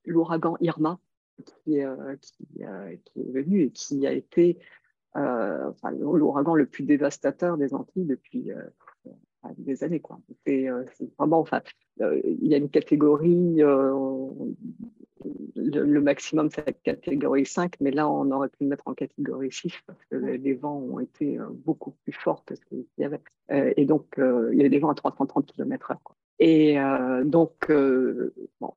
[0.05, 0.99] l'ouragan Irma
[1.43, 4.59] qui, euh, qui, qui, est venu et qui a été
[5.15, 8.51] enfin, l'ouragan le plus dévastateur des Antilles depuis
[9.57, 9.99] des années.
[9.99, 10.19] Quoi.
[10.45, 10.67] C'est,
[11.17, 11.61] vraiment, enfin,
[12.01, 14.29] euh, il y a une catégorie, euh,
[15.55, 19.51] le, maximum c'est la catégorie 5, mais là on aurait pu le mettre en catégorie
[19.51, 23.05] 6 parce que les, vents ont été euh, beaucoup plus forts que ce qu'il y
[23.05, 23.21] avait.
[23.49, 25.97] et donc il y a des vents à 330 km/h.
[26.39, 26.75] Et
[27.23, 27.71] donc,
[28.59, 28.73] bon,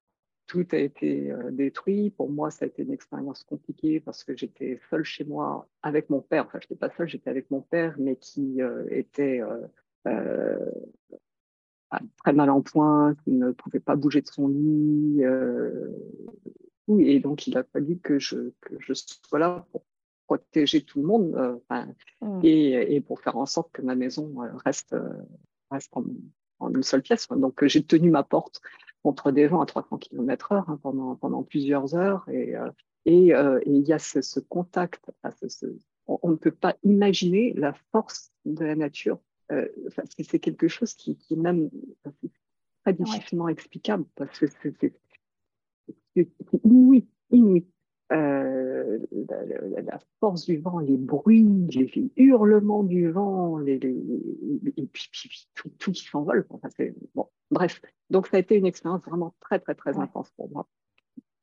[0.47, 2.11] tout a été détruit.
[2.11, 6.09] Pour moi, ça a été une expérience compliquée parce que j'étais seule chez moi avec
[6.09, 6.47] mon père.
[6.47, 9.41] Enfin, je n'étais pas seule, j'étais avec mon père, mais qui était
[12.19, 15.23] très mal en point, qui ne pouvait pas bouger de son lit.
[16.99, 19.85] et donc, il a fallu que je, que je sois là pour
[20.27, 21.61] protéger tout le monde
[22.21, 22.41] mmh.
[22.43, 24.95] et, et, pour faire en sorte que ma maison reste,
[25.71, 26.05] reste en,
[26.61, 27.29] en une seule pièce.
[27.29, 28.61] Donc, j'ai tenu ma porte
[29.03, 32.29] contre des vents à 300 km heure hein, pendant, pendant plusieurs heures.
[32.29, 32.69] Et, euh,
[33.09, 35.01] euh, et, il y a ce, contact.
[36.07, 39.19] on, ne peut pas imaginer la force de la nature.
[39.51, 39.67] Euh,
[40.21, 41.71] c'est quelque chose qui, qui est même
[42.85, 46.29] très difficilement explicable parce que c'est
[46.65, 47.67] inouï, inouï.
[48.11, 53.79] Euh, la, force du vent, les bruits, les, hurlements du vent, les,
[54.79, 55.11] et puis,
[55.55, 56.47] tout, qui s'envole.
[57.15, 60.67] bon, bref, donc ça a été une expérience vraiment très, très, très intense pour moi.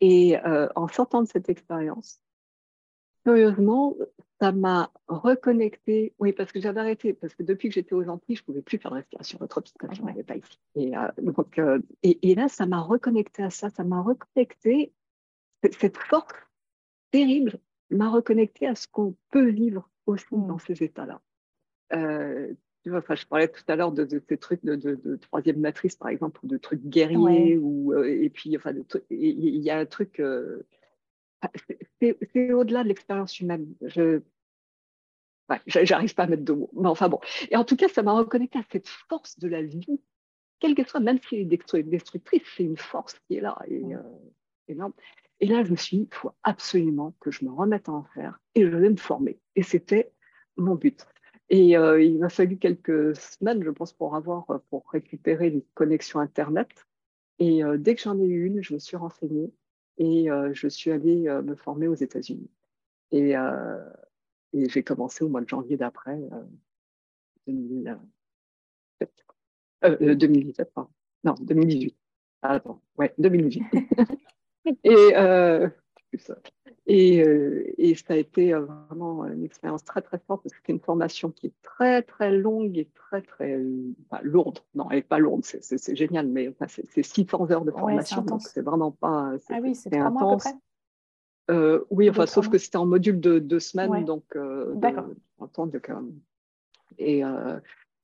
[0.01, 2.19] Et euh, en sortant de cette expérience,
[3.23, 3.95] curieusement,
[4.41, 6.13] ça m'a reconnecté.
[6.19, 8.61] Oui, parce que j'avais arrêté, parce que depuis que j'étais aux Antilles, je ne pouvais
[8.61, 10.59] plus faire de respiration retropique quand je n'avais pas ici.
[10.75, 11.59] Et, euh, donc,
[12.03, 14.91] et, et, là, ça m'a reconnecté à ça, ça m'a reconnecté
[15.79, 16.33] cette force
[17.11, 17.59] terrible
[17.91, 20.47] m'a reconnecté à ce qu'on peut vivre aussi mmh.
[20.47, 21.21] dans ces états-là.
[21.93, 26.09] Euh, tu vois, je parlais tout à l'heure de, ces trucs de, troisième matrice, par
[26.09, 28.73] exemple, ou de trucs guerriers, ou, euh, et puis, enfin,
[29.09, 30.21] il y a un truc.
[31.43, 33.73] Euh, c'est au-delà de l'expérience humaine.
[33.81, 34.21] Je
[35.67, 36.71] j'arrive pas à mettre de mots.
[36.73, 37.19] Mais enfin bon.
[37.51, 39.99] Et en tout cas, ça m'a reconnecté à cette force de la vie,
[40.59, 43.57] quelle que soit, même si elle est destructrice, c'est une force qui est là.
[43.67, 43.83] Et,
[44.67, 44.93] énorme.
[45.39, 48.03] Et là, je me suis dit, il faut absolument que je me remette à en
[48.03, 49.39] faire et je vais me former.
[49.55, 50.11] Et c'était
[50.57, 51.05] mon but.
[51.49, 55.61] Et euh, il m'a fallu quelques semaines, je pense, pour avoir, euh, pour récupérer une
[55.73, 56.69] connexion Internet.
[57.39, 59.51] Et euh, dès que j'en ai eu une, je me suis renseignée
[59.97, 62.49] et je suis allée me former aux États-Unis.
[63.11, 63.33] Et,
[64.53, 66.19] et j'ai commencé au mois de janvier d'après,
[67.47, 67.97] 2017.
[70.17, 70.89] 2017, pardon.
[71.23, 71.95] Non, 2018.
[72.41, 73.63] Attends, ouais, 2018.
[74.83, 75.69] Et, euh,
[76.87, 80.59] et, euh, et, ça a été euh, vraiment une expérience très très forte parce que
[80.59, 83.59] c'était une formation qui est très très longue et très très
[84.21, 84.59] lourde.
[84.75, 88.41] Non, elle n'est pas lourde, c'est génial, mais enfin, c'est 600 heures de formation, donc
[88.43, 89.33] c'est vraiment pas.
[89.49, 90.47] Ah oui, c'est intense.
[91.89, 94.37] oui, enfin, sauf que c'était en module de deux semaines, donc
[94.75, 95.07] D'accord.
[96.97, 97.23] Et,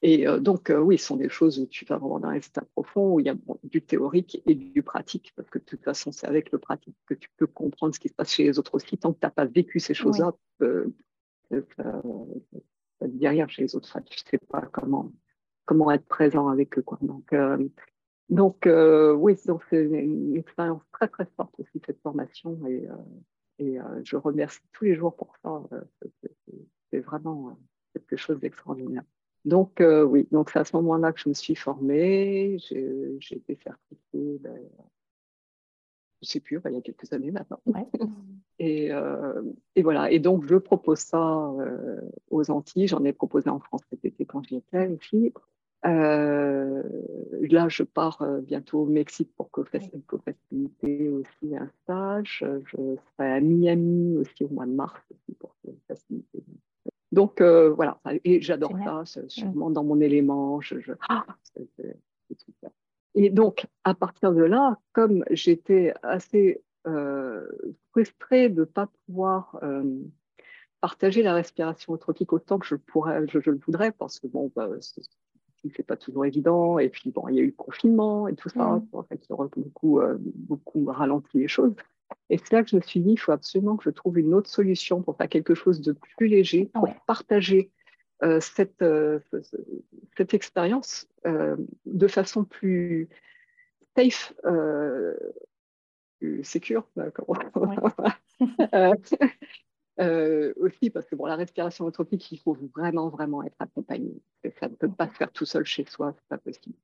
[0.02, 2.34] et euh, donc, euh, oui, ce sont des choses où tu vas vraiment dans un
[2.34, 5.84] état profond, où il y a du théorique et du pratique, parce que de toute
[5.84, 8.58] façon, c'est avec le pratique que tu peux comprendre ce qui se passe chez les
[8.58, 8.98] autres aussi.
[8.98, 10.88] Tant que tu n'as pas vécu ces choses-là, euh,
[13.02, 13.92] rien chez les autres.
[14.06, 15.12] tu ne sais pas comment,
[15.66, 16.82] comment être présent avec eux.
[16.82, 16.98] Quoi.
[17.02, 17.36] Donc,
[18.30, 18.68] donc
[19.18, 22.60] oui, c'est une, expérience très, très forte aussi, cette formation.
[22.66, 22.88] Et,
[23.60, 25.62] et je remercie tous les jours pour ça.
[26.90, 27.60] c'est vraiment
[27.94, 29.04] quelque chose d'extraordinaire.
[29.46, 32.58] Donc, euh, oui, donc c'est à ce moment-là que je me suis formée.
[32.60, 34.56] J'ai été certifiée, ben,
[36.22, 37.60] je ne sais plus, il y a quelques années maintenant.
[38.60, 39.42] Et, euh,
[39.76, 42.00] et, voilà, et donc je propose ça euh,
[42.30, 42.88] aux Antilles.
[42.88, 45.34] J'en ai proposé en France cet été quand j'y étais aussi.
[45.84, 46.84] là,
[47.70, 52.46] je pars bientôt au Mexique pour co-faciliter aussi un stage.
[52.66, 55.56] Je serai à Miami aussi au mois de mars aussi pour
[55.88, 56.44] faciliter
[57.12, 60.62] donc euh, voilà, et j'adore ça, c'est sûrement dans mon élément.
[60.62, 60.78] Je,
[61.10, 61.26] ah,
[63.16, 67.46] et donc, à partir de là, comme j'étais assez euh,
[67.92, 69.84] frustrée de ne pas pouvoir euh,
[70.80, 74.70] partager la respiration tropique autant que je, pourrais, je, le voudrais, parce que bon, bah,
[74.80, 76.80] c'est pas toujours évident.
[76.80, 78.82] Et puis, bon, il y a eu le confinement et tout ça,
[79.22, 81.74] qui aurait beaucoup, beaucoup ralenti les choses.
[82.30, 84.34] Et c'est là que je me suis dit, il faut absolument que je trouve une
[84.34, 87.72] autre solution pour faire quelque chose de plus léger, pour partager
[88.24, 89.20] euh, cette, euh,
[90.16, 93.10] cette expérience euh, de façon plus
[93.98, 94.34] safe,
[96.20, 96.88] plus secure.
[100.58, 104.22] aussi parce que bon, la respiration autopique, il faut vraiment, vraiment être accompagné.
[104.60, 106.76] Ça ne peut pas se faire tout seul chez soi, c'est pas possible.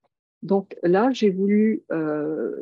[0.44, 2.56] Donc là, j'ai voulu, euh,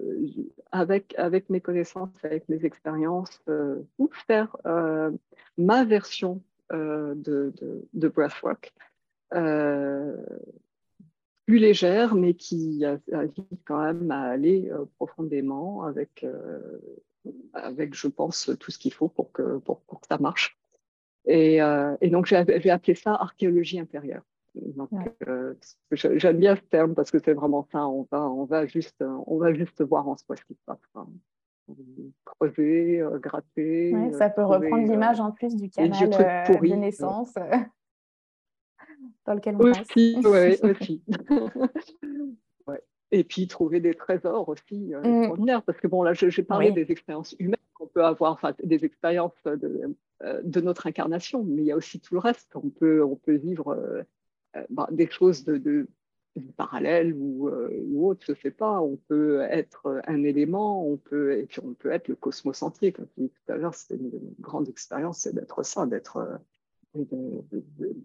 [0.71, 1.15] avec,
[1.49, 3.81] mes connaissances, avec mes expériences, euh,
[4.27, 5.11] faire euh,
[5.57, 7.53] ma version de,
[7.93, 8.73] breathwork,
[11.45, 16.25] plus légère, mais qui invite quand même à aller profondément avec,
[17.53, 20.57] avec, je pense, tout ce qu'il faut pour que, pour, que ça marche.
[21.27, 21.59] Et
[22.09, 24.23] donc, j'ai appelé ça archéologie intérieure.
[25.27, 25.53] Euh,
[25.91, 27.87] j'aime bien ce terme parce que c'est vraiment ça.
[27.87, 30.79] On va, on va juste, on va juste voir en soi ce qui se passe.
[32.25, 33.93] Creuser, euh, gratter.
[34.13, 37.33] ça peut reprendre l'image en plus du canal de naissance.
[39.25, 39.87] dans lequel on passe.
[39.95, 41.03] Oui, aussi.
[43.11, 45.05] Et puis trouver des trésors aussi euh, mm.
[45.05, 45.63] extraordinaires.
[45.63, 49.43] Parce que bon, là, j'ai parlé des expériences humaines qu'on peut avoir, enfin, des expériences
[49.45, 52.55] de, euh, de, notre incarnation, mais il y a aussi tout le reste.
[52.55, 54.03] On peut, on peut vivre euh,
[54.69, 55.87] bah, des choses de, de
[56.57, 58.81] parallèles ou, ou autres, je ne sais pas.
[58.81, 62.91] On peut être un élément, on peut, et puis on peut être le cosmos entier.
[62.91, 66.39] Comme tu dis tout à l'heure, c'est une grande expérience, c'est d'être ça, d'être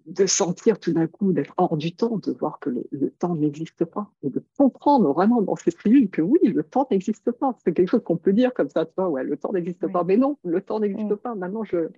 [0.07, 3.85] de, sentir tout d'un coup, d'être hors du temps, de voir que le, temps n'existe
[3.85, 7.57] pas, et de comprendre vraiment dans ces cellules que oui, le temps n'existe pas.
[7.65, 10.05] C'est quelque chose qu'on peut dire comme ça, tu vois, ouais, le temps n'existe pas,
[10.05, 11.35] mais non, le temps n'existe pas.
[11.35, 11.89] Maintenant, je,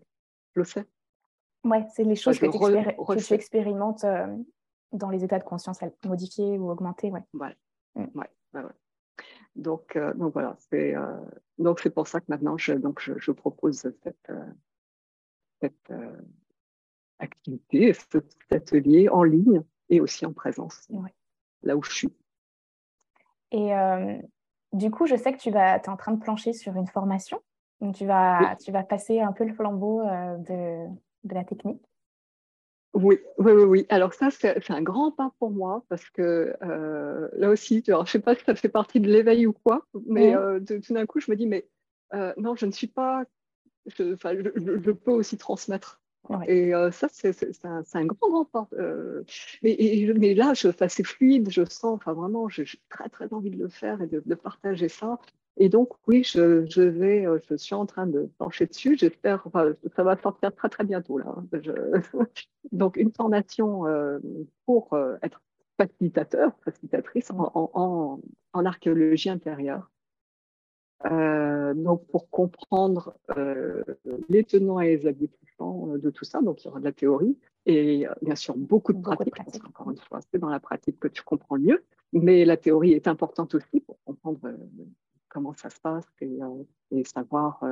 [0.55, 0.85] le sais.
[1.65, 4.37] Ouais, c'est les choses que, tu expérimentes euh,
[4.91, 7.23] dans les états de conscience modifiés ou augmentés, ouais.
[7.35, 7.57] Ouais,
[7.95, 8.07] mm.
[8.15, 8.63] ouais, ouais,
[9.55, 11.21] Donc, euh, donc voilà, c'est euh,
[11.59, 14.33] donc c'est pour ça que maintenant je donc je, propose cette,
[15.61, 15.93] cette
[17.21, 20.89] activité, cet atelier en ligne et aussi en présence,
[21.63, 22.17] là où je suis.
[23.53, 23.71] Et
[24.73, 27.41] du coup, je sais que tu vas, es en train de plancher sur une formation.
[27.81, 30.89] Donc, tu vas, tu vas passer un peu le flambeau de,
[31.25, 31.83] de, la technique?
[32.95, 33.87] Oui, oui, oui, oui.
[33.89, 38.05] Alors ça, c'est un grand pas pour moi parce que euh, là aussi, je ne
[38.05, 40.35] sais pas si ça fait partie de l'éveil ou quoi, mais
[40.67, 41.67] tout d'un coup, je me dis, mais
[42.37, 43.25] non, je ne suis pas,
[43.87, 46.03] je, je peux aussi transmettre
[46.47, 48.69] et euh, ça, c'est un, un, grand, grand pas.
[48.75, 49.25] Euh,
[49.63, 49.77] mais,
[50.17, 54.01] mais, là, c'est fluide, je sens, enfin vraiment, j'ai très, très envie de le faire
[54.03, 55.19] et de, partager ça.
[55.59, 58.97] Et donc, oui, je, je, vais, euh, je suis en train de pencher dessus.
[58.99, 61.35] J'espère, enfin, ça va sortir très, très bientôt là.
[61.37, 61.47] Hein.
[62.73, 63.85] donc, une formation
[64.67, 65.41] pour être
[65.79, 68.21] facilitateur, facilitatrice en, en,
[68.53, 69.91] en archéologie intérieure.
[71.11, 73.83] Euh, donc, pour comprendre euh,
[74.29, 76.93] les tenants et les aboutissants euh, de tout ça, donc il y aura de la
[76.93, 77.37] théorie
[77.67, 79.35] et bien sûr beaucoup de pratique.
[79.67, 83.09] encore une fois, c'est dans la pratique que tu comprends mieux, mais la théorie est
[83.09, 84.41] importante aussi pour comprendre
[85.33, 86.39] comment ça se passe et,
[86.91, 87.65] et savoir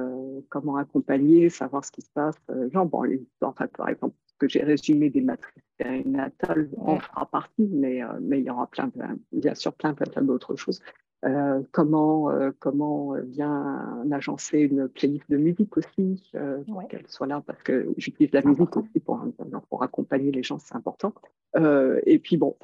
[0.49, 2.37] comment accompagner, savoir ce qui se passe.
[2.73, 3.05] genre, bon,
[3.43, 8.47] enfin, par exemple, que j'ai résumé des matrices périnatales en fera partie, mais, mais il
[8.47, 8.91] y aura plein,
[9.33, 10.81] bien sûr plein, plein, plein d'autres choses.
[11.27, 17.43] Euh, comment, euh, comment bien agencer une playlist de musique aussi, euh, qu'elle soit là,
[17.47, 19.23] parce que j'utilise la musique aussi pour,
[19.69, 21.13] pour accompagner les gens, c'est important.
[21.57, 22.57] et puis, bon,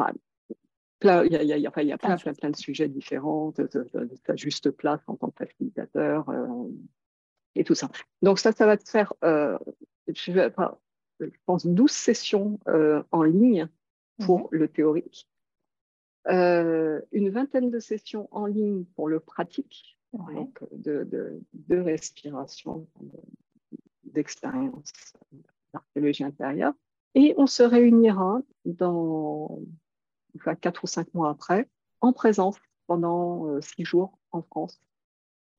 [1.03, 3.69] il y a, y a, y a plein, plein, plein, de sujets différents, de,
[4.27, 6.27] sa juste place en tant que facilitateur
[7.55, 7.91] et tout ça.
[8.23, 10.53] Donc, ça, ça va te faire, je, vais,
[11.21, 12.59] je pense, 12 sessions
[13.11, 13.69] en ligne
[14.19, 15.29] pour le théorique
[16.29, 21.09] euh, une vingtaine de sessions en ligne pour le pratique, donc de,
[21.53, 22.89] de, respiration,
[24.03, 24.93] d'expérience
[25.73, 26.75] d'archéologie intérieure.
[27.15, 29.61] Et on se réunira dans
[30.37, 31.69] enfin, quatre ou cinq mois après,
[32.01, 34.81] en présence pendant euh, six jours en France.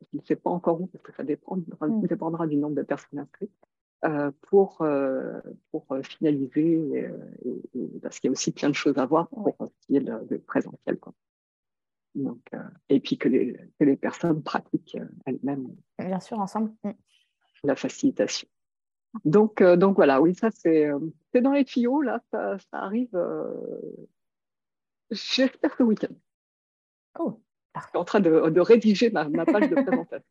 [0.02, 2.08] Je ne sais pas encore où, parce que ça dépendra, mm.
[2.08, 3.52] dépendra du nombre de personnes inscrites.
[4.06, 7.10] Euh, pour, euh, pour finaliser,
[8.04, 10.38] parce qu'il y a aussi plein de choses à voir pour ce qui est de,
[10.38, 11.00] présentiel.
[11.00, 11.14] Quoi.
[12.14, 12.40] Donc,
[12.90, 15.76] et puis que les, que les personnes pratiquent elles-mêmes.
[15.98, 16.72] Bien sûr, ensemble.
[16.84, 16.92] Mm.
[17.64, 18.48] La facilitation.
[19.26, 20.92] Donc, donc voilà, oui, ça c'est
[21.34, 23.18] dans les tuyaux, là, ça, ça arrive,
[25.12, 26.14] j'espère ce week-end.
[27.20, 27.42] Oh,
[27.76, 30.24] je suis en train de, de rédiger ma, ma page de présentation.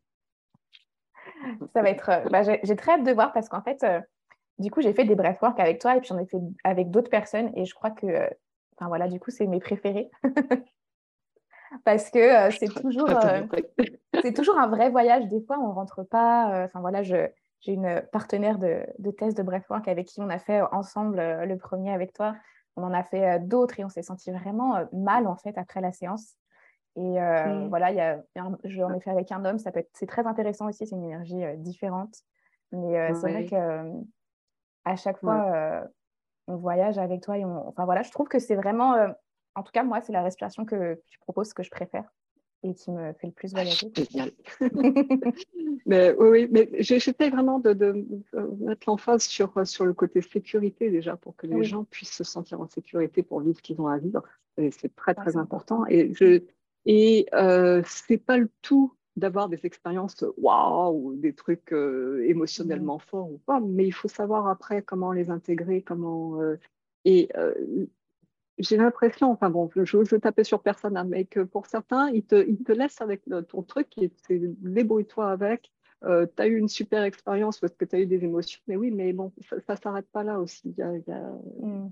[1.74, 2.08] ça va être.
[2.08, 4.00] Euh, bah, j'ai très hâte de voir parce qu'en fait, euh,
[4.58, 7.10] du coup, j'ai fait des breathwork avec toi et puis j'en ai fait avec d'autres
[7.10, 8.28] personnes et je crois que, euh,
[8.76, 10.10] enfin voilà, du coup, c'est mes préférés.
[11.84, 13.08] parce que c'est toujours,
[14.22, 15.26] c'est toujours un vrai voyage.
[15.28, 16.64] Des fois, on rentre pas.
[16.64, 17.32] Enfin voilà, j'ai
[17.66, 21.92] une partenaire de, de test de breathwork avec qui on a fait ensemble le premier
[21.92, 22.34] avec toi.
[22.76, 25.92] On en a fait d'autres et on s'est senti vraiment mal en fait après la
[25.92, 26.36] séance.
[26.96, 28.22] Et euh, voilà, y a
[28.64, 31.04] j'en ai fait avec un homme, ça peut être, c'est très intéressant aussi, c'est une
[31.04, 32.14] énergie euh, différente.
[32.72, 34.02] Mais euh, c'est vrai que
[34.84, 35.82] à chaque fois,
[36.48, 38.94] on voyage avec toi et on, enfin voilà, je trouve que c'est vraiment,
[39.54, 42.04] en tout cas moi, c'est la respiration que tu proposes que je préfère
[42.70, 43.92] et qui me fait le plus voyager.
[43.94, 44.32] Génial.
[45.86, 48.06] mais oui, mais j'essaie vraiment de, de,
[48.60, 52.60] mettre l'emphase sur, sur le côté sécurité déjà pour que les gens puissent se sentir
[52.60, 54.22] en sécurité pour vivre ce qu'ils ont à vivre.
[54.56, 55.84] C'est très, très important.
[55.86, 56.42] Et je,
[56.86, 63.30] et euh, c'est pas le tout d'avoir des expériences waouh, des trucs euh, émotionnellement forts
[63.30, 66.40] ou pas, mais il faut savoir après comment les intégrer, comment.
[66.40, 66.58] Euh,
[67.04, 67.28] et
[68.58, 72.24] j'ai l'impression, enfin bon, je veux taper sur personne, hein, mais que pour certains, ils
[72.24, 73.88] te, ils te laissent avec ton truc,
[74.26, 75.70] c'est débrouille-toi avec.
[76.02, 76.08] tu
[76.42, 79.12] as eu une super expérience parce que tu as eu des émotions, mais oui, mais
[79.12, 80.74] bon, ça ne s'arrête pas là aussi.
[80.76, 81.20] Il y a,
[81.60, 81.90] mmh.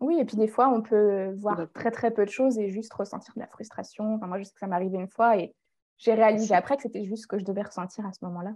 [0.00, 2.92] Oui, et puis des fois, on peut voir très très peu de choses et juste
[2.94, 4.14] ressentir de la frustration.
[4.14, 5.54] Enfin, moi, je sais que ça m'est arrivé une fois et
[5.98, 8.54] j'ai réalisé après que c'était juste ce que je devais ressentir à ce moment-là.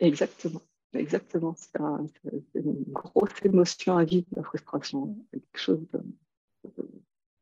[0.00, 0.60] Exactement.
[0.94, 1.54] Exactement.
[1.56, 1.78] C'est
[2.54, 5.06] une grosse émotion à vivre, la frustration.
[5.06, 5.16] Mm.
[5.32, 5.86] C'est quelque chose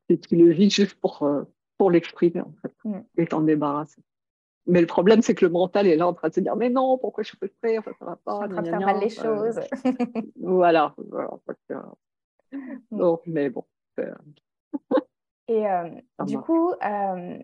[0.09, 0.15] de...
[0.17, 1.45] tu le vis juste pour, euh,
[1.79, 3.01] pour l'exprimer, en fait, mm.
[3.19, 4.03] et t'en débarrasser.
[4.67, 6.71] Mais le problème, c'est que le mental est là en train de se dire Mais
[6.71, 8.35] non, pourquoi je suis frustrée enfin, Ça va pas.
[8.35, 9.59] en train de faire mal les choses.
[10.37, 10.95] voilà.
[12.91, 13.65] Non, mais bon.
[15.49, 15.91] et euh,
[16.25, 17.39] du coup, euh,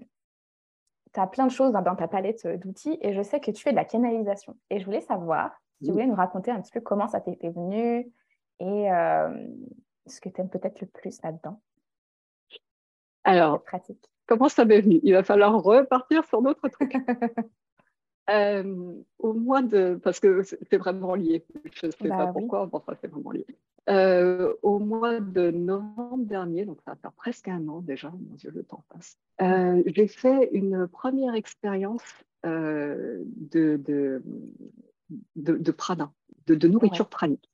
[1.13, 3.73] tu as plein de choses dans ta palette d'outils et je sais que tu fais
[3.73, 4.57] de la canalisation.
[4.71, 8.11] Et je voulais savoir tu voulais nous raconter un petit peu comment ça t'était venu
[8.61, 9.47] et euh,
[10.07, 11.61] ce que tu aimes peut-être le plus là-dedans.
[13.25, 14.11] Alors, pratique.
[14.27, 15.01] comment ça m'est venu?
[15.03, 16.95] Il va falloir repartir sur d'autres trucs.
[18.31, 19.99] Euh, au mois de.
[20.05, 21.47] Parce que c'est vraiment lié.
[21.73, 23.47] Je ne sais bah pas pourquoi, bon, c'est vraiment lié.
[23.89, 28.35] Euh, au mois de novembre dernier, donc ça va faire presque un an déjà, mon
[28.35, 29.17] Dieu, le temps passe,
[29.87, 32.05] j'ai fait une première expérience
[32.45, 34.23] de, de,
[35.37, 36.13] de, prana,
[36.47, 37.51] de, nourriture pranique.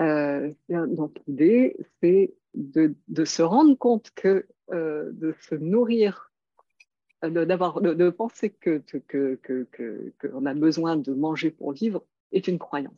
[0.00, 6.32] Euh, donc l'idée, c'est de, se rendre compte que euh, de se nourrir,
[7.24, 12.58] euh, d'avoir, de, penser que, que, que, a besoin de manger pour vivre est une
[12.58, 12.92] croyance.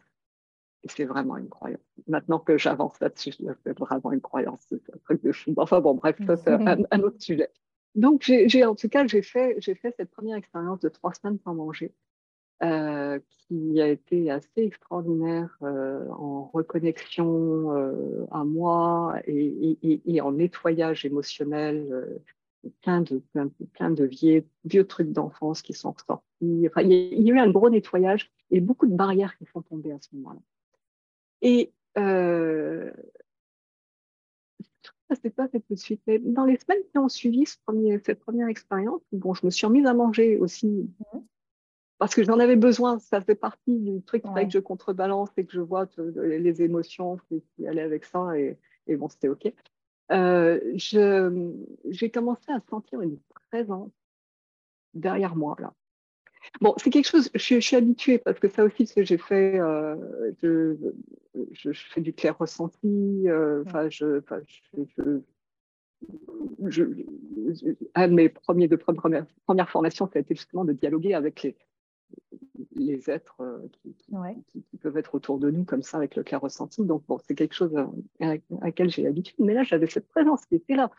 [0.82, 1.80] Et c'est vraiment une croyance.
[2.08, 3.34] Maintenant que j'avance là-dessus,
[3.64, 4.60] c'est vraiment une croyance.
[4.68, 5.52] C'est un truc de fou.
[5.56, 7.50] Enfin bon, bref, ça c'est un, autre sujet.
[7.94, 11.38] Donc j'ai, en tout cas, j'ai fait, j'ai fait cette première expérience de trois semaines
[11.44, 11.92] sans manger.
[12.62, 21.06] Euh, qui a été assez extraordinaire euh, en reconnexion euh, à moi et, en nettoyage
[21.06, 22.20] émotionnel.
[22.82, 23.22] Plein de,
[24.04, 26.68] vieux, trucs d'enfance qui sont ressortis.
[26.68, 29.92] Enfin, il, y a, eu un gros nettoyage et beaucoup de barrières qui sont tombées
[29.92, 30.40] à ce moment-là.
[31.40, 31.72] Et
[35.08, 36.02] ça s'est pas fait tout de suite.
[36.06, 39.86] Mais dans les semaines qui ont suivi cette première expérience, bon, je me suis remise
[39.86, 41.20] à manger aussi mmh
[42.00, 42.98] parce que j'en avais besoin.
[42.98, 44.46] Ça fait partie du truc ouais.
[44.46, 45.86] que je contrebalance et que je vois
[46.16, 48.38] les émotions qui, allaient avec ça.
[48.38, 48.56] Et,
[48.96, 49.52] bon, c'était OK.
[50.10, 50.58] Euh,
[51.84, 53.18] j'ai commencé à sentir une
[53.50, 53.92] présence
[54.94, 55.56] derrière moi.
[55.58, 55.74] Là.
[56.62, 59.60] Bon, c'est quelque chose, je, suis habituée parce que ça aussi, ce que j'ai fait,
[59.60, 59.94] euh,
[60.42, 60.74] je,
[61.52, 63.28] je, fais du clair ressenti.
[63.28, 64.22] Euh, enfin, je,
[66.66, 66.82] je,
[67.94, 71.42] un de mes premiers, de premières, premières formations, ça a été justement de dialoguer avec
[71.42, 71.54] les,
[72.74, 76.84] les êtres euh, qui, peuvent être autour de nous comme ça avec le clair ressenti.
[76.84, 79.36] Donc, bon, c'est quelque chose à, laquelle j'ai l'habitude.
[79.38, 80.90] Mais là, j'avais cette présence qui était là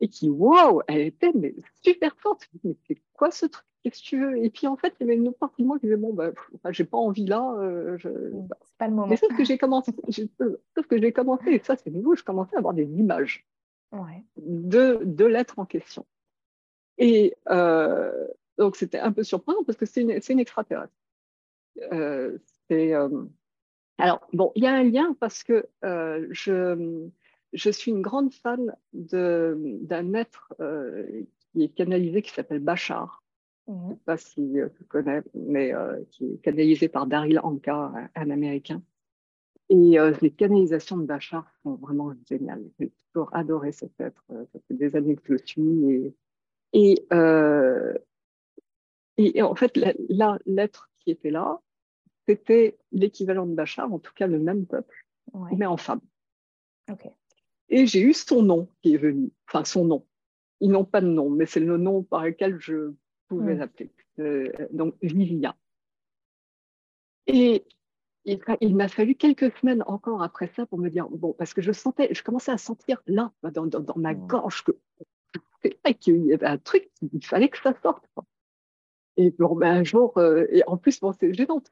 [0.00, 2.48] et qui, waouh, elle était mais, super forte.
[2.62, 3.64] Mais c'est quoi ce truc?
[3.82, 4.38] Qu'est-ce que tu veux?
[4.42, 6.14] Et puis, en fait, il y avait une autre partie de moi qui disait, bon,
[6.14, 6.30] bah,
[6.70, 7.54] j'ai pas envie là.
[7.58, 8.08] Euh, je...
[8.64, 9.08] C'est pas le moment.
[9.08, 12.56] Mais sauf que j'ai commencé, sauf que j'ai commencé, et ça, c'est nouveau, je commençais
[12.56, 13.46] à avoir des images
[14.36, 16.06] de, de l'être en question.
[16.98, 18.26] Et, euh,
[18.58, 20.94] donc, c'était un peu surprenant parce que c'est une, une, extraterrestre.
[21.92, 22.38] Euh,
[22.70, 23.24] euh,
[23.98, 27.08] alors, bon, il y a un lien parce que euh, je,
[27.52, 30.54] je, suis une grande fan d'un être
[31.52, 33.22] qui est canalisé qui s'appelle Bachar.
[33.66, 33.72] Mmh.
[33.72, 35.72] Je ne sais pas si tu connais, mais
[36.10, 38.82] qui est canalisé par Daryl Anka, un, Américain.
[39.70, 42.64] Et les canalisations de Bachar sont vraiment géniales.
[42.78, 44.24] J'ai toujours adoré cet être.
[44.28, 46.14] Ça fait des années que je le suis.
[46.72, 47.06] Et, et
[49.16, 49.78] et, en fait,
[50.46, 51.60] l'être qui était là,
[52.26, 55.06] c'était l'équivalent de Bachar, en tout cas le même peuple,
[55.52, 56.00] mais en femme.
[57.68, 60.06] Et j'ai eu son nom qui est venu, enfin son nom.
[60.60, 62.92] Ils n'ont pas de nom, mais c'est le nom par lequel je
[63.28, 63.58] pouvais hmm.
[63.58, 63.90] l'appeler.
[64.18, 65.56] Euh, donc Vivia.
[67.26, 67.64] Et
[68.24, 71.72] il, m'a fallu quelques semaines encore après ça pour me dire, bon, parce que je
[71.72, 74.26] sentais, je commençais à sentir là, dans, ma hmm.
[74.26, 74.72] gorge, que
[76.00, 78.04] qu'il y avait un truc, il fallait que ça sorte.
[79.16, 81.62] Et bon, ben, un jour, euh, et en plus, bon, c'est gênant,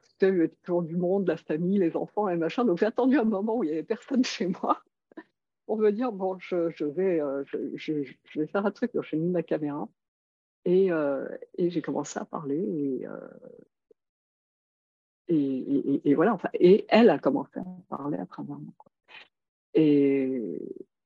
[0.63, 2.63] toujours du monde, la famille, les enfants et machin.
[2.63, 4.81] Donc, j'ai attendu un moment où il n'y avait personne chez moi
[5.65, 7.43] pour me dire, bon, je, vais, euh,
[7.75, 7.93] je,
[8.35, 8.93] vais faire un truc.
[8.93, 9.89] Donc, j'ai mis ma caméra
[10.65, 11.27] et, euh,
[11.57, 13.05] et j'ai commencé à parler.
[15.27, 18.73] Et, et, et, voilà, enfin, et elle a commencé à parler à travers moi.
[19.73, 20.59] Et,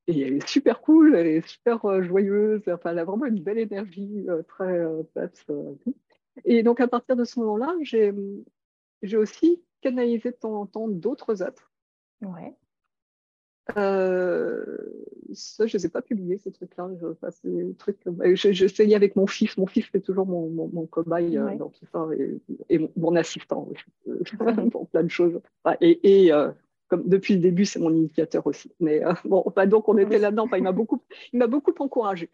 [0.07, 3.59] et elle est super cool, elle est super joyeuse, enfin, elle a vraiment une belle
[3.59, 5.45] énergie, très peps.
[6.45, 8.13] Et donc, à partir de ce moment-là, j'ai,
[9.15, 11.71] aussi canalisé de temps en temps d'autres êtres.
[12.21, 12.55] Ouais.
[13.75, 14.77] Euh,
[15.33, 16.89] ça, je ne les ai pas publiés, ces trucs-là.
[18.35, 19.57] J'essayais avec mon fils.
[19.57, 22.07] Mon fils, c'est toujours mon, mon, cobaye euh, dans tout ça,
[22.69, 23.67] et, mon, assistant
[24.71, 25.41] pour plein de choses.
[25.81, 26.51] Et, et, euh,
[26.88, 28.71] comme depuis le début, c'est mon initiateur aussi.
[28.79, 30.47] Mais bon, donc on était là-dedans.
[30.55, 31.01] il m'a beaucoup,
[31.33, 32.29] il m'a beaucoup encouragé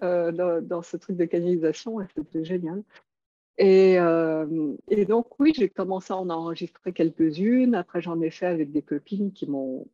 [0.00, 1.98] dans, dans, ce truc de canalisation.
[2.14, 2.84] C'était génial.
[3.58, 3.94] Et,
[4.88, 7.74] et, donc, oui, j'ai commencé à en enregistrer quelques-unes.
[7.74, 9.88] Après, j'en ai fait avec des copines qui m'ont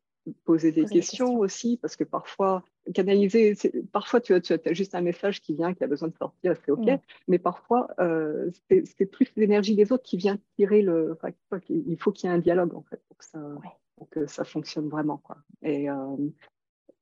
[0.44, 3.54] poser des questions, aussi, parce que parfois, canaliser,
[3.92, 6.56] parfois tu as, tu as, juste un message qui vient, qui a besoin de sortir,
[6.64, 6.88] c'est OK,
[7.28, 11.12] mais parfois, euh, c'est plus l'énergie des autres qui vient tirer le.
[11.12, 11.30] Enfin,
[11.68, 13.40] il faut qu'il y ait un dialogue, en fait, pour que ça,
[13.96, 15.18] pour que ça fonctionne vraiment.
[15.18, 15.36] Quoi.
[15.62, 16.16] Et, euh,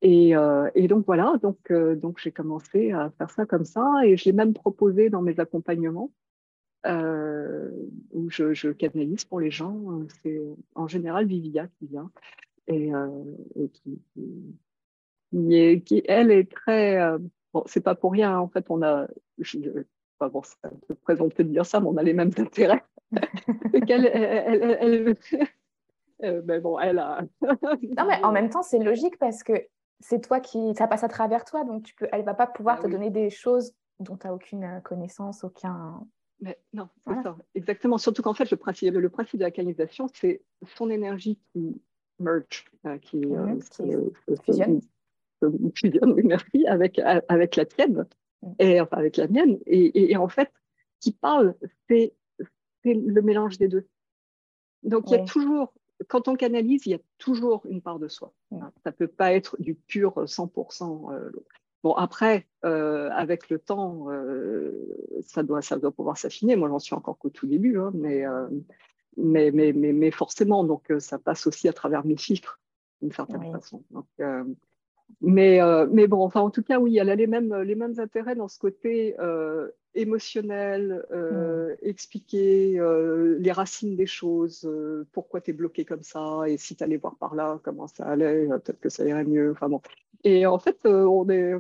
[0.00, 4.16] et, euh, et, donc, voilà, donc, donc j'ai commencé à faire ça comme ça, et
[4.16, 6.10] je l'ai même proposé dans mes accompagnements.
[6.84, 9.76] Où je, je, canalise pour les gens.
[10.22, 10.40] C'est
[10.74, 12.10] en général Vivia qui vient
[12.66, 13.08] et, euh,
[13.72, 14.00] qui,
[15.30, 17.00] qui, qui, elle, est très.
[17.00, 17.18] Euh,
[17.52, 19.06] bon, c'est pas pour rien, en fait, on a.
[19.38, 19.58] Je,
[20.18, 22.84] pas bon, ça peut présenter de dire ça, mais on a les mêmes intérêts.
[23.86, 25.16] qu'elle, elle, elle,
[26.24, 27.22] euh, mais bon, elle a.
[27.42, 29.54] non, mais en même temps, c'est logique parce que
[30.00, 30.74] c'est toi qui.
[30.74, 33.10] Ça passe à travers toi, donc tu peux, elle va pas pouvoir ah te donner
[33.10, 36.06] des choses dont tu n'as aucune connaissance, aucun.
[36.42, 37.98] Mais non, ça, exactement.
[37.98, 40.42] Surtout qu'en fait, le principe, le principe de la canalisation, c'est
[40.76, 41.80] son énergie qui
[42.18, 43.56] merge, euh, qui, euh,
[44.44, 44.80] fusionne.
[45.40, 48.06] oui, merci, avec, avec la tienne,
[48.58, 49.60] et enfin avec la mienne.
[49.66, 50.50] Et, et, en fait,
[50.98, 51.54] qui parle,
[51.88, 52.12] c'est
[52.84, 53.86] le mélange des deux.
[54.82, 55.72] Donc, il y a toujours,
[56.08, 58.32] quand on canalise, il y a toujours une part de soi.
[58.50, 61.12] Ça ne peut pas être du pur 100%.
[61.12, 61.30] Euh,
[61.82, 64.08] bon, après, avec le temps,
[65.22, 66.56] ça, doit, ça doit pouvoir s'affiner.
[66.56, 68.24] Moi, j'en suis encore qu'au tout début, hein, mais,
[69.16, 72.58] mais, mais, mais, mais, forcément, donc euh, ça passe aussi à travers mes chiffres,
[73.00, 73.82] d'une certaine façon.
[73.90, 74.44] Donc, euh,
[75.20, 77.98] mais, euh, mais bon, enfin, en tout cas, oui, elle a les mêmes, les mêmes
[77.98, 79.14] intérêts dans ce côté
[79.94, 81.86] émotionnel, mm.
[81.86, 82.80] expliquer
[83.38, 84.68] les racines des choses,
[85.12, 88.04] pourquoi tu es bloqué comme ça, et si tu allais voir par là, comment ça
[88.04, 89.50] allait, peut-être que ça irait mieux.
[89.52, 89.82] Enfin bon.
[90.24, 91.54] Et en fait, on est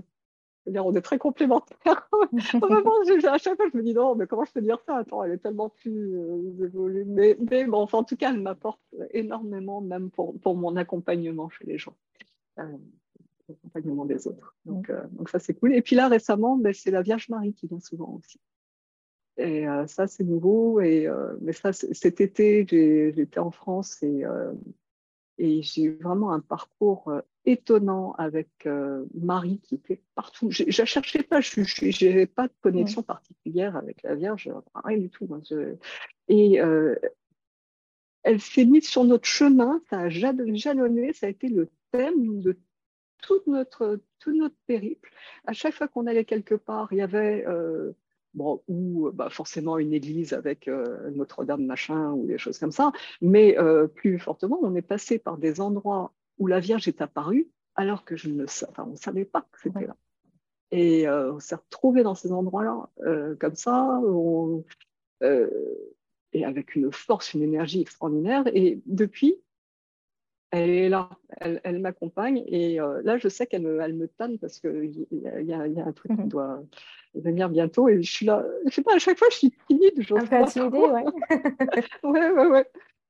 [0.66, 2.08] on est très complémentaires.
[2.54, 4.98] Vraiment, à chaque fois, je me dis non, mais comment je peux dire ça?
[4.98, 7.04] Attends, elle est tellement plus euh, évoluée.
[7.04, 11.66] Mais, bon, enfin, en tout cas, elle m'apporte énormément, même pour, pour, mon accompagnement chez
[11.66, 11.96] les gens,
[12.58, 12.64] euh,
[13.48, 14.56] l'accompagnement des autres.
[14.64, 15.74] Donc, euh, donc ça, c'est cool.
[15.74, 18.38] Et puis là, récemment, ben, c'est la Vierge Marie qui vient souvent aussi.
[19.38, 20.80] Et euh, ça, c'est nouveau.
[20.80, 21.10] Et,
[21.40, 24.24] mais ça, cet été, j'étais en France et
[25.38, 27.10] et j'ai eu vraiment un parcours
[27.44, 30.50] étonnant avec euh, Marie qui était partout.
[30.50, 35.10] Je ne cherchais pas, je n'avais pas de connexion particulière avec la Vierge, rien du
[35.10, 35.28] tout.
[36.28, 36.94] Et euh,
[38.22, 42.58] elle s'est mise sur notre chemin, ça a jalonné, ça a été le thème de
[43.22, 45.10] tout notre, tout notre périple.
[45.46, 47.44] À chaque fois qu'on allait quelque part, il y avait
[48.34, 52.92] bon, ou bah, forcément une église avec euh, Notre-Dame machin ou des choses comme ça,
[53.20, 57.48] mais euh, plus fortement, on est passé par des endroits où la Vierge est apparue
[57.74, 59.96] alors que je ne enfin, on savait pas que c'était là.
[60.70, 62.88] Et euh, on s'est retrouvé dans ces endroits-là
[63.38, 64.00] comme ça,
[66.34, 68.44] et avec une force, une énergie extraordinaire.
[68.54, 69.36] Et depuis,
[70.50, 71.08] elle est là,
[71.38, 72.42] elle, m'accompagne.
[72.46, 75.92] Et là, je sais qu'elle me, elle me tanne parce qu'il y, y, a un
[75.92, 76.28] truc qui mhm.
[76.28, 76.62] doit
[77.14, 77.88] venir bientôt.
[77.88, 80.04] Et je suis là, je sais pas, à chaque fois, je suis timide.
[80.10, 81.04] Un peu intimidée, ouais.
[82.02, 82.66] ouais, ouais, ouais.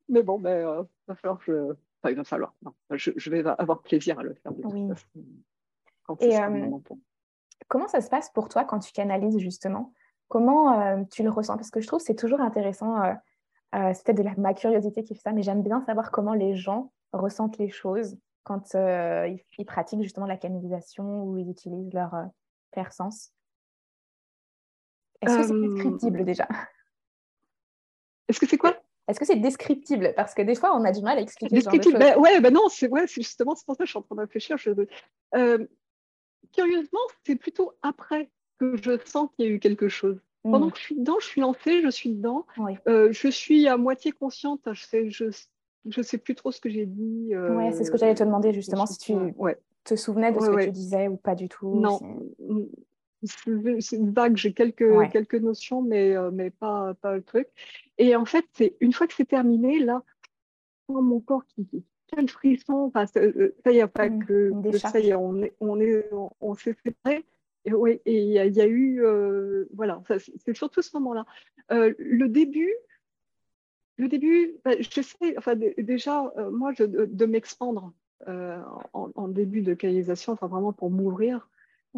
[0.09, 1.75] Mais bon, ben, euh, va falloir que je...
[2.03, 2.55] Enfin, il va falloir.
[2.63, 4.53] Non, je, je, vais avoir plaisir à le faire.
[4.65, 4.89] oui.
[6.03, 6.71] quand et euh,
[7.69, 9.93] comment ça se passe pour toi quand tu canalises, justement?
[10.27, 11.57] Comment euh, tu le ressens?
[11.57, 13.01] Parce que je trouve que c'est toujours intéressant.
[13.01, 16.35] Euh, c'est peut-être de la, ma curiosité qui fait ça, mais j'aime bien savoir comment
[16.35, 21.95] les gens ressentent les choses quand ils, ils, pratiquent justement la canalisation ou ils utilisent
[21.95, 22.15] leur
[22.73, 23.33] clair sens.
[25.21, 26.49] Est-ce que c'est descriptible déjà?
[28.29, 28.75] Est-ce que c'est quoi?
[29.13, 30.15] Est-ce que c'est descriptible?
[30.17, 32.21] Parce que des fois, on a du mal à expliquer descriptible, ce genre de ben,
[32.21, 34.21] Ouais, ben non, c'est ouais, justement c'est pour ça que je suis en train de
[34.23, 34.57] réfléchir.
[35.35, 35.67] Euh,
[36.55, 40.19] curieusement, c'est plutôt après que je sens qu'il y a eu quelque chose.
[40.45, 40.73] Pendant hmm.
[40.73, 42.47] que je suis dedans, je suis lancée, je suis dedans.
[42.89, 44.61] Euh, je suis à moitié consciente.
[44.73, 45.27] Je sais, je,
[45.87, 47.35] je sais plus trop ce que j'ai dit.
[47.35, 49.15] Euh, ouais, c'est ce que j'allais te demander justement, si tu
[49.85, 51.75] te souvenais de ce que tu disais ou pas du tout.
[51.75, 52.01] Non,
[53.25, 57.49] c'est une vague, j'ai quelques, quelques notions, mais, euh, mais pas, pas le truc.
[57.99, 60.03] Et en fait, c'est une fois que c'est terminé, là,
[60.89, 61.67] mon corps qui
[62.09, 65.55] quel frisson, enfin, euh, ça y a pas mmh, que, ça y est, on est,
[65.61, 67.25] on est, on, s'est séparés.
[67.65, 71.25] Et oui, et il y, a eu, euh, voilà, c'est surtout ce moment-là.
[71.71, 72.75] le début,
[73.97, 77.95] le début, bah, je sais, enfin, déjà, moi, je, de, m'expandre
[78.27, 81.49] en, en, début de canalisation, enfin, vraiment pour m'ouvrir,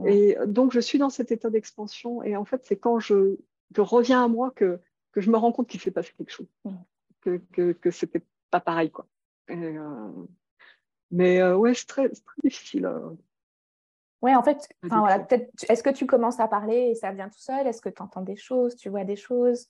[0.05, 2.23] et donc, je suis dans cet état d'expansion.
[2.23, 3.37] Et en fait, c'est quand je,
[3.77, 4.81] reviens à moi que,
[5.15, 6.49] que je me rends compte qu'il s'est passé quelque chose,
[7.21, 8.91] que, que, que c'était pas pareil.
[8.91, 9.07] Quoi.
[11.11, 12.93] mais ouais, c'est très, très, difficile.
[14.21, 15.25] Ouais, en fait, voilà,
[15.69, 17.67] est-ce que tu commences à parler et ça vient tout seul?
[17.69, 18.75] Est-ce que tu entends des choses?
[18.75, 19.69] Tu vois des choses?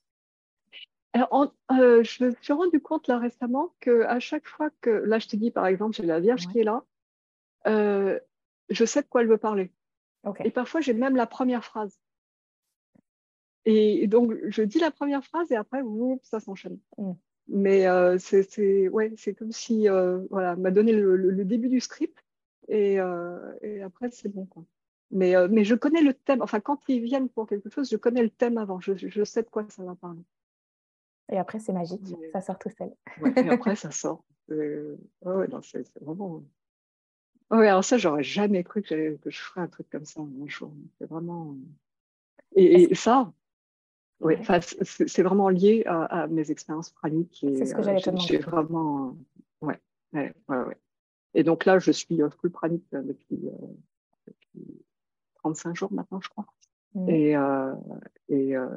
[1.13, 5.37] Alors, je me suis rendu compte là récemment qu'à chaque fois que, là je te
[5.37, 6.85] dis par exemple, j'ai la Vierge qui est là,
[7.67, 9.71] je sais de quoi elle veut parler.
[10.43, 12.01] Et parfois j'ai même la première phrase.
[13.67, 15.83] Et donc je dis la première phrase et après,
[16.23, 16.79] ça s'enchaîne.
[16.99, 17.13] Mm.
[17.49, 17.87] Mais
[18.19, 19.87] c'est ouais, comme si
[20.31, 22.25] voilà, m'a donné le, début du script
[22.69, 22.95] et,
[23.63, 24.47] et après c'est bon.
[24.47, 24.65] Quoi.
[25.11, 28.23] Mais, mais je connais le thème, enfin quand ils viennent pour quelque chose, je connais
[28.23, 30.23] le thème avant, je, je sais de quoi ça va parler.
[31.33, 32.01] Et après, c'est magique,
[32.33, 32.93] ça sort tout seul.
[33.37, 34.25] et après, ça sort.
[34.51, 36.43] Euh, ouais, c'est vraiment.
[37.51, 40.47] Ouais, alors ça, j'aurais jamais cru que, que, je ferais un truc comme ça un
[40.47, 40.73] jour.
[40.99, 41.57] C'est vraiment.
[42.57, 43.33] Et, ça,
[44.25, 47.39] oui, c'est vraiment lié à, mes expériences praniques.
[47.57, 48.39] C'est ce que j'allais te demander.
[48.39, 49.17] vraiment.
[49.61, 49.81] Ouais,
[50.13, 50.77] ouais, ouais,
[51.35, 53.49] Et donc là, je suis full pranique depuis,
[54.27, 54.85] depuis
[55.37, 56.47] 35 jours maintenant, je crois.
[56.95, 57.09] Mmh.
[57.09, 57.75] Et, euh,
[58.29, 58.69] et, euh,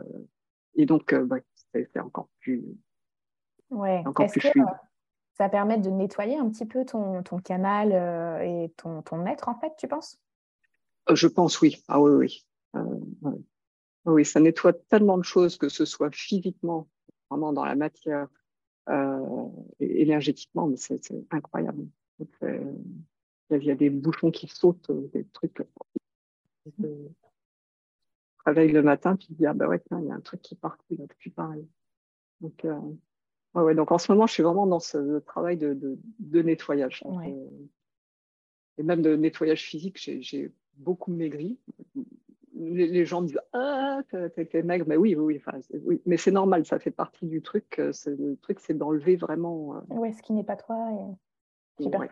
[0.75, 1.37] et donc, bah,
[1.73, 2.63] c'est encore plus.
[3.69, 4.03] Ouais.
[4.19, 4.59] Est-ce que
[5.37, 9.49] ça permet de nettoyer un petit peu ton, ton canal euh, et ton, ton, être,
[9.49, 10.19] en fait, tu penses?
[11.09, 11.83] Euh, Je pense, oui.
[11.87, 12.45] Ah oui, oui.
[12.75, 13.31] Euh,
[14.13, 16.87] oui, ça nettoie tellement de choses, que ce soit physiquement,
[17.29, 18.27] vraiment dans la matière,
[19.79, 21.85] et énergétiquement, mais c'est incroyable.
[22.39, 25.61] Il y a des bouchons qui sautent, des trucs.
[26.79, 27.07] Mmh
[28.47, 30.55] réveilles le matin, tu te dis, ah bah ouais, il y a un truc qui
[30.55, 31.67] part là depuis pareil.
[32.39, 32.79] Donc, euh,
[33.53, 35.77] ouais, donc en ce moment, je suis vraiment dans ce travail de,
[36.19, 37.03] de, nettoyage.
[37.05, 37.49] Euh,
[38.77, 41.59] et même de nettoyage physique, j'ai beaucoup maigri.
[42.59, 44.85] Les, gens me disent Ah, t'es maigre.
[44.87, 45.41] Mais oui, oui,
[45.85, 46.01] oui.
[46.05, 47.77] Mais c'est normal, ça fait partie du truc.
[47.79, 49.81] Euh, le truc, c'est d'enlever vraiment.
[49.89, 50.89] Oui, ce qui n'est pas toi
[51.79, 52.09] et ouais.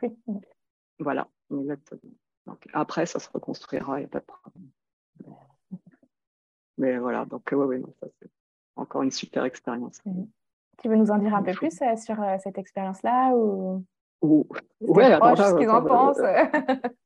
[1.00, 2.02] Voilà, exactement.
[2.46, 4.70] Donc, après, ça se reconstruira, il n'y a pas de problème.
[6.78, 8.30] Mais voilà, donc ouais, ouais, ça c'est
[8.76, 10.02] encore une super expérience.
[10.06, 10.28] Mhm.
[10.82, 13.86] Tu veux nous en dire un peu plus euh, sur euh, cette expérience-là ou...
[14.82, 16.20] Ouais, alors, ce qu'ils en pensent?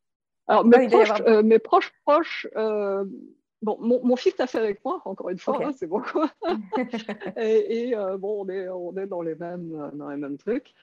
[0.50, 5.02] Alors, mes, proches, euh, mes proches, proches, bon, mon, mon, fils a fait avec moi,
[5.06, 6.30] encore une fois, hein, c'est bon quoi.
[7.38, 10.74] et, et bon, on est, on est dans les mêmes, dans les mêmes trucs.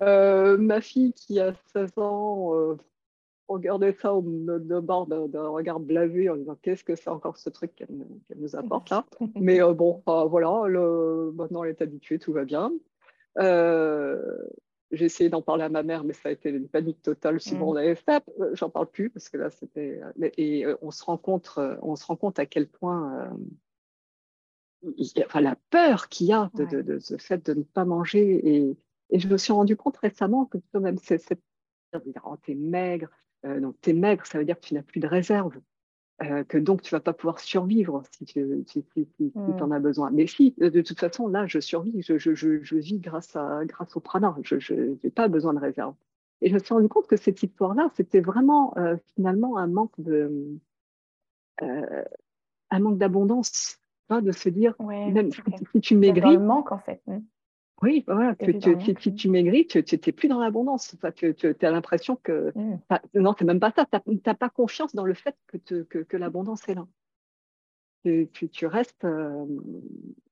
[0.00, 2.76] ma fille qui a 16 ans,
[3.48, 7.74] regarder ça de bord d'un regard blavé en disant qu'est-ce que c'est encore ce truc
[7.74, 8.06] qu'elle
[8.36, 9.04] nous apporte là.
[9.34, 12.72] Mais euh, bon, euh, voilà, le, maintenant elle est habituée, tout va bien.
[14.92, 17.40] Euh, j'ai essayé d'en parler à ma mère, mais ça a été une panique totale.
[17.40, 20.00] Si bon, on avait fait, j'en parle plus parce que là c'était.
[20.36, 23.30] Et on se rend compte, on se rend compte à quel point.
[25.24, 28.40] enfin, la peur qu'il y a de, ce fait de ne pas manger.
[28.44, 28.76] Et,
[29.10, 31.40] et, je me suis rendu compte récemment que même cette
[32.24, 33.08] oh, t'es maigre,
[33.44, 35.60] euh, donc, tu es maigre, ça veut dire que tu n'as plus de réserve,
[36.22, 38.84] euh, que donc tu vas pas pouvoir survivre si tu si,
[39.34, 39.62] mmh.
[39.62, 40.10] en as besoin.
[40.10, 43.96] Mais si, de toute façon, là, je survis, je, je, je, vis grâce, à, grâce
[43.96, 45.94] au prana, je n'ai pas besoin de réserve.
[46.40, 49.94] Et je me suis rendu compte que cette histoire-là, c'était vraiment euh, finalement un manque
[49.98, 50.58] de
[51.60, 53.78] un manque d'abondance,
[54.10, 56.36] de se dire, même si, tu maigris.
[56.36, 57.00] Un manque en fait.
[57.06, 57.18] Mmh.
[57.82, 58.58] Oui, voilà, tu,
[59.00, 60.96] si tu maigris, tu n'es plus dans l'abondance.
[61.14, 62.52] tu, as l'impression que.
[62.54, 62.78] Mmh.
[63.14, 63.86] Non, c'est même pas ça.
[63.86, 66.86] Tu n'as pas confiance dans le fait que, que, que l'abondance est là.
[68.04, 69.04] Tu, restes.
[69.04, 69.44] Euh,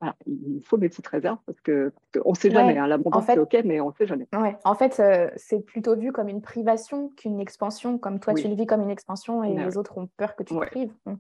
[0.00, 2.78] voilà, il faut des petites réserves parce qu'on ne sait jamais.
[2.78, 4.26] Hein, l'abondance, c'est OK, mais on ne sait jamais.
[4.34, 4.56] Ouais.
[4.64, 7.98] En fait, euh, c'est plutôt vu comme une privation qu'une expansion.
[7.98, 10.54] Comme toi, tu le vis comme une expansion et les autres ont peur que tu
[10.54, 10.94] te prives.
[11.04, 11.14] Mmh.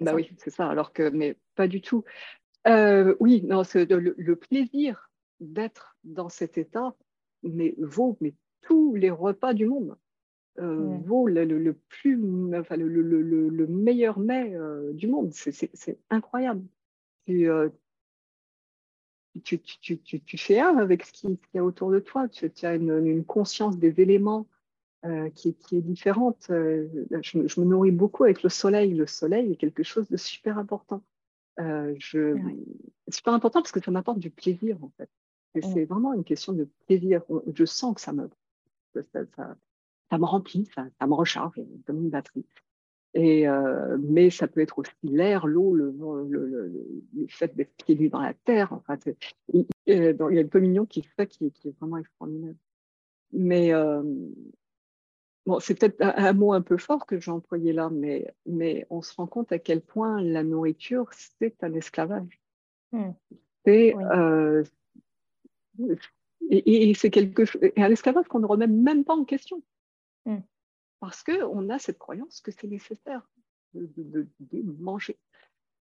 [0.00, 0.68] Bah oui, c'est ça.
[0.68, 2.04] Alors que, mais pas du tout.
[2.68, 5.10] Euh, oui, non, le, le, plaisir
[5.40, 6.94] d'être dans cet état
[7.42, 9.96] mais, vaut mais, tous les repas du monde.
[10.58, 12.20] Euh, vaut le, le, plus,
[12.54, 15.32] enfin, le, meilleur mets euh, du monde.
[15.32, 16.62] C'est incroyable.
[17.26, 17.48] Tu,
[19.42, 19.58] tu,
[19.98, 22.28] tu, tu, fais un avec ce qu'il y a autour de toi.
[22.28, 24.46] Tu, as une, une, conscience des éléments
[25.34, 26.44] qui, est, qui, est, différente.
[26.48, 28.92] Je, je, me nourris beaucoup avec le soleil.
[28.94, 31.02] Le soleil est quelque chose de super important.
[31.60, 32.36] Euh, je...
[33.08, 35.10] C'est super important parce que ça m'apporte du plaisir, en fait.
[35.54, 35.72] Mmh.
[35.74, 37.22] C'est vraiment une question de plaisir.
[37.52, 38.28] Je sens que ça me,
[38.94, 39.02] ça,
[40.10, 42.46] ça, me remplit, ça, ça, me recharge comme une batterie.
[43.14, 46.66] Et, euh, mais ça peut être aussi l'air, l'eau, le, le, le,
[47.14, 48.72] le, fait d'être pieds nus dans la terre.
[48.72, 48.96] Enfin,
[49.52, 52.54] il, y a une communion qui fait qui, qui est vraiment extraordinaire.
[53.32, 54.02] Mais, euh,
[55.44, 59.02] Bon, c'est peut-être un, mot un peu fort que j'ai employé là, mais, mais on
[59.02, 62.40] se rend compte à quel point la nourriture, c'est un esclavage.
[62.92, 63.10] Hmm.
[63.64, 64.62] C'est, euh,
[66.50, 69.62] et, c'est quelque chose, et un esclavage qu'on ne remet même pas en question.
[70.26, 70.38] Mm.
[71.00, 73.28] Parce qu'on a cette croyance que c'est nécessaire
[73.74, 74.26] de,
[74.78, 75.18] manger.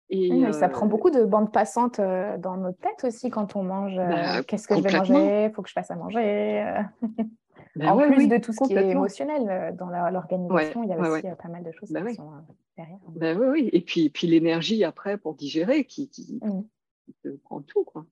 [0.09, 3.63] Et ça prend euh, beaucoup de bandes passantes euh, dans notre tête aussi quand on
[3.63, 3.97] mange.
[3.97, 6.83] Bah, qu'est-ce que je vais manger Il faut que je fasse à manger.
[7.77, 11.23] Bah en plus de tout ce qui est émotionnel dans l'organisation, il y a aussi
[11.23, 12.31] pas mal de choses bah qui sont
[12.77, 13.39] derrière.
[13.41, 13.71] oui, oui.
[13.73, 17.37] Et puis, puis l'énergie après pour digérer qui, qui, mm.
[17.45, 17.85] prend tout.
[17.85, 18.07] Quoi.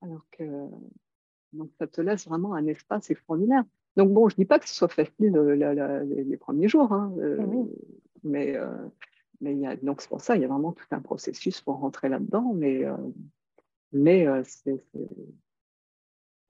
[0.00, 0.44] Alors que
[1.52, 3.64] donc, ça te laisse vraiment un espace extraordinaire.
[3.96, 7.12] Donc, bon, je ne dis pas que ce soit facile les, premiers jours, hein,
[8.22, 8.56] mais
[9.40, 11.76] mais y a, donc c'est pour ça, il y a vraiment tout un processus pour
[11.76, 12.96] rentrer là-dedans, mais, euh,
[13.92, 14.82] mais euh, c'est,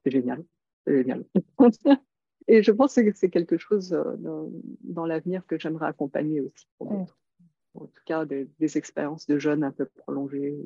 [0.07, 0.45] génial.
[0.87, 1.25] C'est génial.
[2.49, 4.49] Et je pense que c'est quelque chose euh,
[4.81, 9.71] dans, l'avenir que j'aimerais accompagner aussi pour En tout cas, des, expériences de jeunes un
[9.71, 10.57] peu prolongées,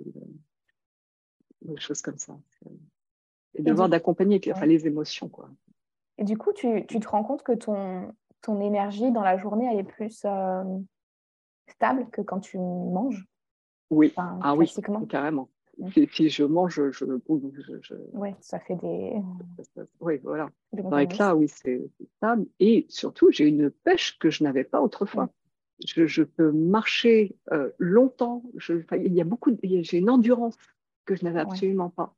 [1.63, 2.39] des choses comme ça.
[3.55, 5.29] Et, devoir d'accompagner les émotions.
[5.29, 5.51] Quoi.
[6.19, 9.69] Et du coup, tu, tu, te rends compte que ton, ton énergie dans la journée,
[9.71, 10.25] elle est plus
[11.69, 13.27] stable que quand tu manges?
[13.91, 14.73] Oui, ah oui,
[15.09, 15.49] carrément.
[16.13, 19.15] Si, je mange, je, je, Oui, ça fait des.
[20.01, 20.51] Oui, voilà.
[20.73, 21.81] Dans les là, oui, c'est
[22.17, 22.47] stable.
[22.61, 25.31] Et surtout, j'ai une pêche que je n'avais pas autrefois.
[25.85, 28.43] Je, peux marcher euh, longtemps.
[28.69, 29.57] il y a beaucoup.
[29.63, 30.57] J'ai une endurance
[31.05, 32.15] que je n'avais absolument pas.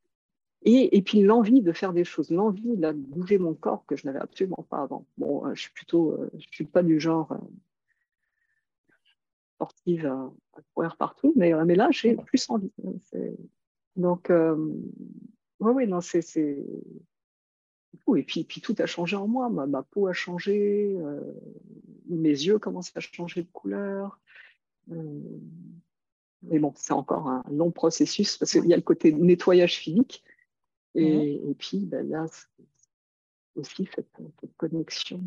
[0.66, 4.07] Et, et, puis l'envie de faire des choses, l'envie de bouger mon corps que je
[4.07, 5.07] n'avais absolument pas avant.
[5.18, 7.38] Bon, euh, je suis plutôt, euh, je suis pas du genre
[9.64, 10.30] sportive à,
[10.74, 12.72] courir partout, mais, euh, mais là, j'ai plus envie.
[13.96, 14.56] Donc, euh,
[15.60, 16.24] oui, oui, non, c'est.
[18.16, 19.48] Et puis, puis tout a changé en moi.
[19.48, 21.20] Ma, peau a changé, euh,
[22.06, 24.20] mes yeux commencent à changer de couleur.
[24.88, 30.24] mais bon, c'est encore un long processus parce qu'il y a le côté nettoyage physique.
[30.96, 32.26] Et, et puis ben, là,
[33.56, 34.10] aussi cette,
[34.56, 35.20] connexion.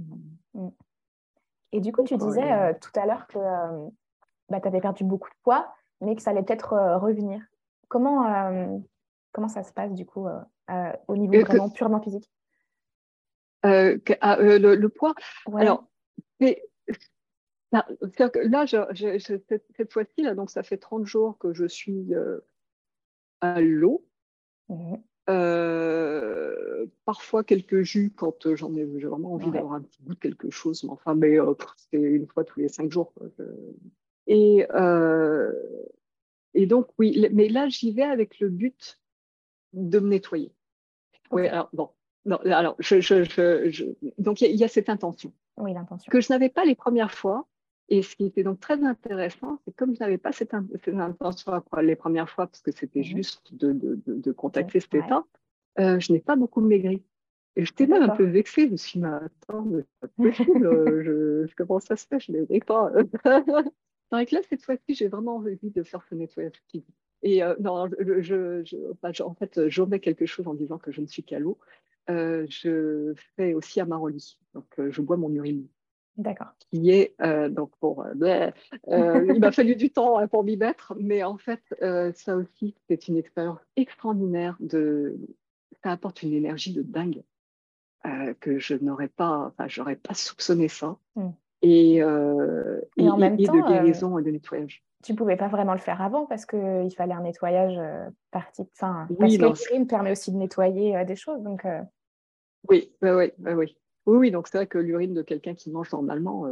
[1.72, 3.40] Et du coup, tu disais tout à l'heure que
[4.50, 7.42] bah, tu avais perdu beaucoup de poids, mais que ça allait peut-être euh, revenir.
[7.88, 8.78] Comment, euh,
[9.32, 12.30] comment ça se passe du coup euh, au niveau vraiment purement physique?
[13.64, 15.14] Ah, le, poids?
[15.56, 15.86] Alors,
[16.40, 16.64] mais,
[17.72, 17.86] là,
[19.76, 22.14] cette, fois-ci, là, donc ça fait 30 jours que je suis
[23.42, 24.04] à l'eau.
[24.70, 24.96] Mmh.
[27.06, 30.84] parfois quelques jus quand j'en ai, vraiment envie d'avoir un petit goût de quelque chose,
[30.84, 31.38] mais enfin, mais
[31.90, 33.14] c'est une fois tous les cinq jours.
[34.28, 35.52] Et, euh,
[36.54, 39.00] et donc, oui, mais là, j'y vais avec le but
[39.74, 40.54] de me nettoyer.
[41.32, 41.90] Oui, alors, bon.
[42.26, 43.86] Non, alors, je, je, je,
[44.18, 45.32] donc, il y, a cette intention.
[45.56, 46.10] Oui, l'intention.
[46.12, 47.48] Que je n'avais pas les premières fois.
[47.90, 51.96] Et ce qui était donc très intéressant, c'est comme je n'avais pas cette, intention les
[51.96, 53.06] premières fois, parce que c'était mhm.
[53.06, 55.24] juste de, de, de, contacter cet état,
[55.80, 57.02] euh, je n'ai pas beaucoup maigri.
[57.56, 58.68] Et j'étais même un peu vexée.
[58.68, 60.68] Je me suis dit, mais attends, c'est pas possible.
[60.68, 62.92] Euh, je, comment ça se fait Je ne maigris pas.
[64.12, 66.54] Donc là, cette fois-ci, j'ai vraiment envie de faire ce nettoyage.
[67.24, 67.90] Et euh, non,
[68.20, 71.58] je, en fait, j'omets quelque chose en disant que je ne suis qu'à l'eau.
[72.10, 74.38] Euh, je fais aussi à Maroli.
[74.54, 75.68] Donc, euh, je bois mon urine.
[76.16, 76.48] D'accord.
[76.72, 77.16] Qui est,
[77.50, 78.06] donc, pour.
[78.88, 81.62] il m'a fallu du temps hein, pour m'y mettre, mais en fait,
[82.16, 84.58] ça aussi, c'est une expérience extraordinaire.
[84.60, 85.16] De,
[85.84, 87.22] ça apporte une énergie de dingue
[88.40, 90.98] que je n'aurais pas, enfin, j'aurais pas soupçonné ça.
[91.16, 91.30] Hmm
[91.62, 94.84] et, euh, et, en même temps, de euh, guérison et de nettoyage.
[95.04, 98.64] Tu ne pouvais pas vraiment le faire avant parce qu'il fallait un nettoyage euh, parti.
[98.74, 101.42] Enfin, oui, parce que l'urine permet aussi de nettoyer des choses.
[101.42, 101.66] Donc,
[102.70, 103.78] oui, oui, oui, oui, oui.
[104.06, 106.46] Oui, donc c'est vrai que l'urine de quelqu'un qui mange normalement,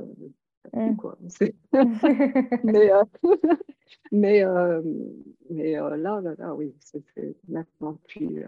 [0.74, 0.96] mmh.
[0.98, 1.18] quoi.
[2.64, 2.92] mais
[4.12, 4.44] mais,
[5.50, 7.04] mais là, là, là, oui, c'est
[7.48, 8.46] maintenant plus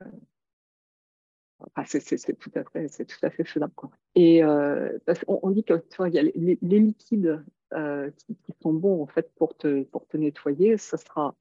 [1.86, 3.74] c'est tout à fait, c'est tout à fait faisable.
[3.76, 3.90] Quoi.
[4.16, 7.44] Et euh, parce on dit que tu vois, il y a les, liquides
[7.74, 10.78] euh, qui, sont bons en fait pour te, pour te nettoyer.
[10.78, 11.36] Ce sera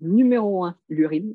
[0.00, 1.34] numéro un l'urine,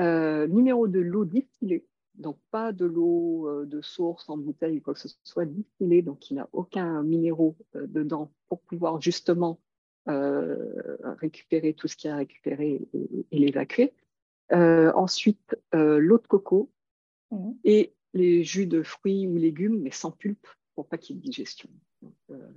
[0.00, 1.86] euh, numéro deux l'eau distillée.
[2.14, 6.18] Donc pas de l'eau de source en bouteille ou quoi que ce soit distillée, donc
[6.18, 9.58] qui n'a aucun minéraux dedans pour pouvoir justement
[10.06, 13.94] récupérer tout ce qu'il y a à récupérer et, et l'évacuer.
[14.50, 16.70] ensuite, l'eau de coco,
[17.30, 17.52] Mmh.
[17.62, 21.20] et les jus de fruits ou légumes, mais sans pulpe, pour pas qu'il y ait
[21.20, 21.68] de digestion.
[22.02, 22.50] Donc, euh,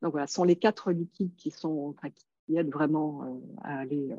[0.00, 1.94] voilà, ce sont les quatre liquides qui, sont,
[2.46, 4.16] qui aident vraiment euh, à aller euh,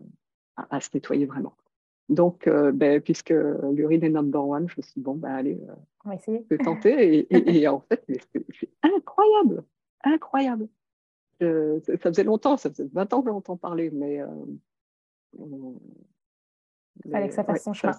[0.69, 1.55] à, se nettoyer vraiment.
[2.09, 3.29] Donc, ben, puisque
[3.71, 5.61] l'urine est number one, je me suis dit, bon, ben, allez,
[6.03, 6.43] on va essayer.
[6.49, 7.27] Je vais tenter.
[7.29, 9.63] Et, en fait, c'est incroyable,
[10.03, 10.67] incroyable.
[11.39, 14.21] ça faisait longtemps, ça faisait 20 ans que j'entends parler, mais.
[17.05, 17.93] Il fallait que ça fasse son chemin.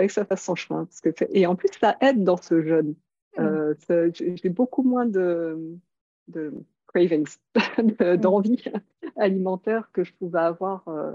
[0.00, 0.84] Fallait que ça fasse son chemin.
[0.84, 2.94] Parce que et en plus, ça aide dans ce jeûne.
[3.38, 3.74] Euh,
[4.12, 5.76] j'ai beaucoup moins de,
[6.28, 6.52] de
[6.88, 7.28] cravings,
[7.78, 8.16] mm.
[8.16, 8.64] d'envie
[9.16, 11.12] alimentaire que je pouvais avoir euh,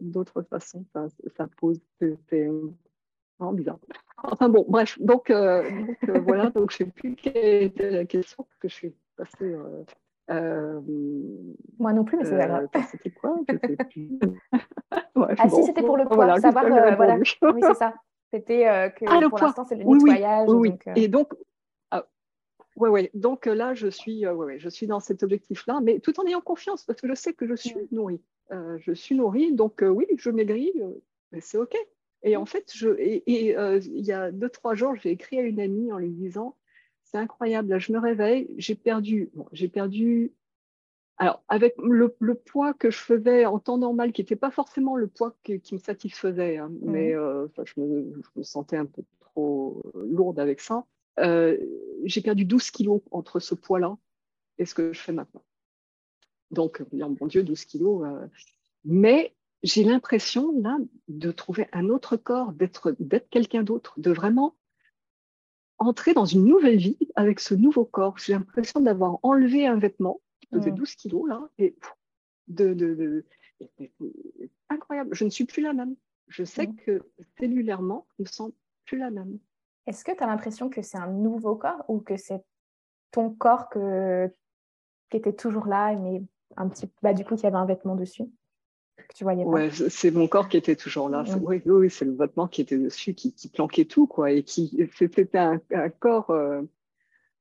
[0.00, 0.84] d'autres façons.
[0.92, 2.48] Ça, ça pose, c'est
[3.38, 3.78] vraiment bizarre.
[4.22, 5.70] Enfin bon, bref, donc, euh,
[6.06, 9.54] donc voilà, donc je ne sais plus quelle était la question que je suis passée.
[11.78, 12.68] Moi non plus, mais c'est pas grave.
[12.90, 13.36] C'était quoi?
[15.36, 16.64] Ah si, c'était pour le poids, savoir,
[16.96, 17.16] voilà.
[17.16, 17.92] oui, c'est ça.
[18.30, 20.48] C'était que ah, pour l'instant, c'est le nettoyage.
[20.48, 21.32] Oui, oui, Et donc,
[22.78, 23.10] oui, oui.
[23.14, 26.26] Donc euh, là, je suis, euh, ouais, je suis dans cet objectif-là, mais tout en
[26.26, 28.20] ayant confiance, parce que je sais que je suis nourrie.
[28.52, 30.72] Euh, je suis nourrie, donc oui, je maigris,
[31.32, 31.76] mais c'est OK.
[32.22, 35.60] Et en fait, je, et, il y a deux, trois jours, j'ai écrit à une
[35.60, 36.56] amie en lui disant
[37.04, 40.32] C'est incroyable, là, je me réveille, j'ai perdu, bon, j'ai perdu.
[41.20, 45.08] Alors, avec le, poids que je faisais en temps normal, qui n'était pas forcément le
[45.08, 50.38] poids qui me satisfaisait, hein, mais je me, je, me, sentais un peu trop lourde
[50.38, 50.84] avec ça.
[51.18, 51.56] Euh,
[52.04, 53.96] j'ai perdu 12 kilos entre ce poids-là
[54.58, 55.42] et ce que je fais maintenant.
[56.50, 58.06] Donc, mon Dieu, 12 kilos.
[58.06, 58.26] Euh,
[58.84, 62.94] mais j'ai l'impression, là, de trouver un autre corps, d'être
[63.30, 64.54] quelqu'un d'autre, de vraiment
[65.78, 68.18] entrer dans une nouvelle vie avec ce nouveau corps.
[68.18, 70.20] J'ai l'impression d'avoir enlevé un vêtement
[70.50, 71.76] pesait 12 kilos, là, et
[72.48, 73.24] de, de,
[74.68, 75.14] incroyable.
[75.14, 75.94] Je ne suis plus la même.
[76.28, 77.02] Je sais que
[77.38, 78.50] cellulairement, je ne me sens
[78.84, 79.38] plus la même.
[79.86, 82.42] Est-ce que tu as l'impression que c'est un nouveau corps ou que c'est
[83.10, 84.30] ton corps que...
[85.10, 86.22] qui était toujours là, mais
[86.56, 86.90] un petit...
[87.02, 88.24] bah, du coup, qui avait un vêtement dessus
[89.08, 91.24] que tu voyais Ouais, c'est mon corps qui était toujours là.
[91.40, 94.30] Oui, oui, c'est le vêtement qui était dessus, qui, planquait tout, quoi.
[94.30, 95.58] Et qui c'était un,
[95.98, 96.30] corps.
[96.30, 96.62] Euh...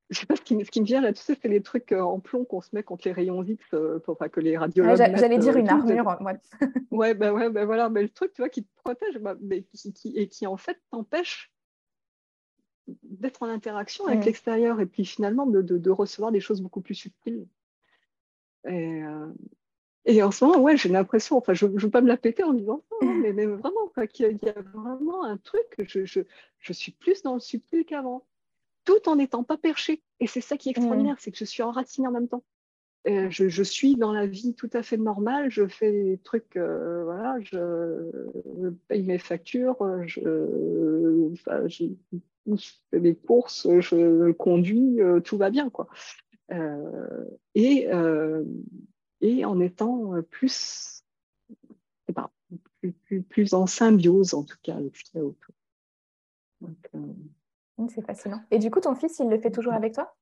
[0.10, 1.91] Je sais pas ce qui, ce qui me vient là, tu sais, c'est les trucs
[1.91, 4.58] euh, en plomb qu'on se met contre les rayons X euh, pour pas que les
[4.58, 4.95] radiologues.
[4.95, 6.18] J'allais dire euh, une armure,
[6.91, 9.64] ouais, ben ouais, ben voilà, mais le truc, tu vois, qui te protège, bah, mais
[9.64, 11.51] qui, et qui en fait t'empêche
[13.03, 17.45] d'être en interaction avec l'extérieur et puis finalement de, recevoir des choses beaucoup plus subtiles.
[18.66, 19.28] Et, euh,
[20.05, 22.43] et en ce moment, ouais, j'ai l'impression, enfin, je ne veux pas me la péter
[22.43, 26.22] en disant ça, hein, mais, mais, vraiment, qu'il y, a vraiment un truc, je, je,
[26.60, 28.26] je, suis plus dans le subtil qu'avant,
[28.88, 30.01] tout en n'étant pas perché.
[30.21, 32.43] Et c'est ça qui est extraordinaire, c'est que je suis enracinée en même temps.
[33.05, 37.03] je, je, suis dans la vie tout à fait normale, je fais des trucs, euh,
[37.03, 41.85] voilà, je, paye mes factures, je, enfin, je
[42.89, 45.69] fais des courses, je conduis, euh, tout va bien.
[45.69, 45.89] Quoi.
[46.51, 47.25] Euh,
[47.55, 48.45] et, euh,
[49.19, 51.03] et en étant plus,
[52.13, 52.29] ben,
[52.79, 55.53] plus, plus, plus, en symbiose, en tout cas, avec ce qu'il y a autour.
[57.89, 58.41] C'est fascinant.
[58.51, 60.13] Et du coup, ton fils, il le fait toujours avec toi?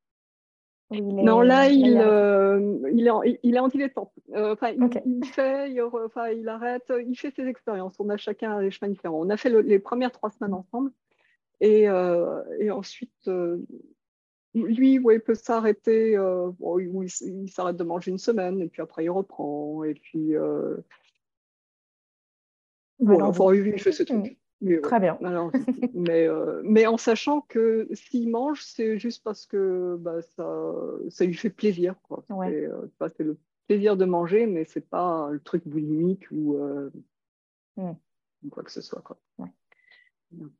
[0.91, 4.11] Non, là, il, il, est en, il est en dilettante.
[4.35, 7.95] enfin, il, fait, il, enfin, il arrête, il fait ses expériences.
[7.99, 9.19] On a chacun des chemins différents.
[9.19, 10.91] On a fait les premières trois semaines ensemble.
[11.61, 13.57] Et, euh, et ensuite, euh,
[14.53, 19.05] lui, ouais, il peut s'arrêter, euh, il, s'arrête de manger une semaine, et puis après,
[19.05, 19.83] il reprend.
[19.83, 20.33] Et puis.
[22.99, 24.03] Bon, enfin, oui, il fait ce
[24.83, 25.17] Très bien.
[25.93, 26.27] mais,
[26.63, 30.73] mais en sachant que s'il mange, c'est juste parce que bah, ça,
[31.09, 31.95] ça lui fait plaisir.
[32.03, 32.23] Quoi.
[32.27, 33.37] C'est, le
[33.67, 36.57] plaisir de manger, mais c'est pas le truc boulimique ou,
[37.75, 37.91] mmh.
[38.49, 39.01] quoi que ce soit.
[39.01, 39.17] Quoi.
[40.31, 40.51] Donc,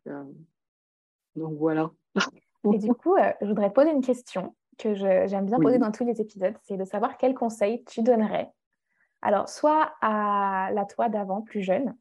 [1.36, 1.92] donc voilà.
[2.74, 6.06] Et du coup, euh, je voudrais poser une question que j'aime bien poser dans tous
[6.06, 8.52] les épisodes, c'est de savoir quel conseil tu donnerais.
[9.22, 11.96] Alors, soit à la toi d'avant, plus jeune,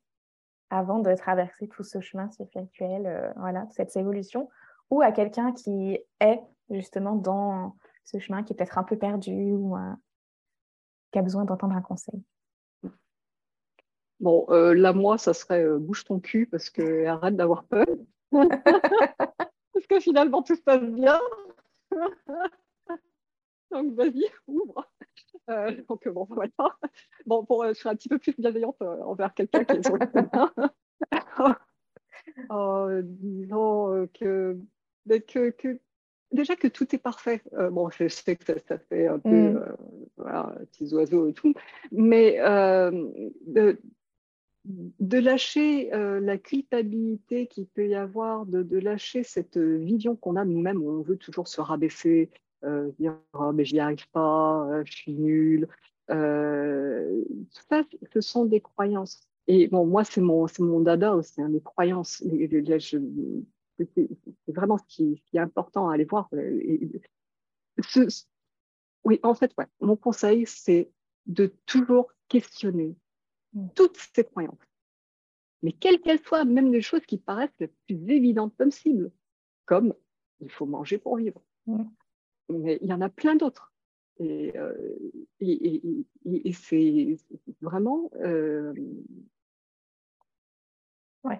[0.70, 4.48] avant de traverser tout ce chemin spirituel, euh, voilà, cette évolution,
[4.90, 6.40] ou à quelqu'un qui est
[6.70, 9.92] justement dans ce chemin, qui est peut-être un peu perdu ou euh,
[11.12, 12.22] qui a besoin d'entendre un conseil.
[14.20, 17.86] Bon, là, moi, ça serait bouge ton cul parce que arrête d'avoir peur.
[19.74, 21.20] Parce que finalement, tout se passe bien.
[23.70, 24.88] donc, vas-y, ouvre.
[25.50, 26.50] Euh, donc, bon, voilà.
[27.26, 29.86] Bon, pour, euh, je serai un petit peu plus bienveillante euh, envers quelqu'un qui est
[29.86, 30.50] sur le chemin.
[33.02, 34.58] disons que,
[35.06, 35.78] que, que,
[36.32, 37.42] déjà que tout est parfait.
[37.52, 39.76] bon, je sais que ça, fait un peu mm.
[40.16, 41.52] voilà, petits oiseaux et tout,
[41.92, 43.78] mais de,
[44.64, 50.44] de lâcher euh, la culpabilité qu'il peut y avoir, de, lâcher cette vision qu'on a
[50.44, 52.38] nous-mêmes où on veut toujours se rabaisser, euh,
[52.98, 55.68] dire oh, mais j'y arrive pas, euh, je suis nulle.
[56.08, 59.20] tout ça, ce sont des croyances.
[59.46, 62.22] Et bon, moi, c'est mon, mon dada aussi, hein, les croyances.
[63.78, 64.08] c'est
[64.48, 66.28] vraiment ce qui, est important à aller voir.
[69.04, 70.90] oui, en fait, ouais, mon conseil, c'est
[71.26, 72.96] de toujours questionner
[73.74, 74.58] toutes ces croyances.
[75.62, 79.10] mais quelles qu'elles soient, même des choses qui paraissent les plus évidentes possibles,
[79.66, 79.94] comme
[80.40, 81.40] il faut manger pour vivre.
[82.48, 83.72] Mais il y en a plein d'autres.
[84.18, 84.74] Et, euh,
[85.40, 87.16] et, c'est
[87.60, 88.10] vraiment.
[88.20, 88.72] Euh,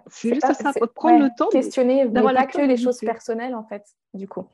[0.09, 1.49] c'est juste ça, prendre le temps.
[1.51, 3.85] Questionner, d'avoir pas que les choses personnelles, en fait,
[4.15, 4.47] du coup.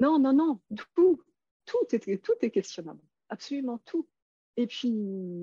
[0.00, 0.60] Non, non, non,
[0.94, 1.22] tout,
[1.64, 4.06] tout est, tout est questionnable, absolument tout.
[4.56, 4.92] Et puis,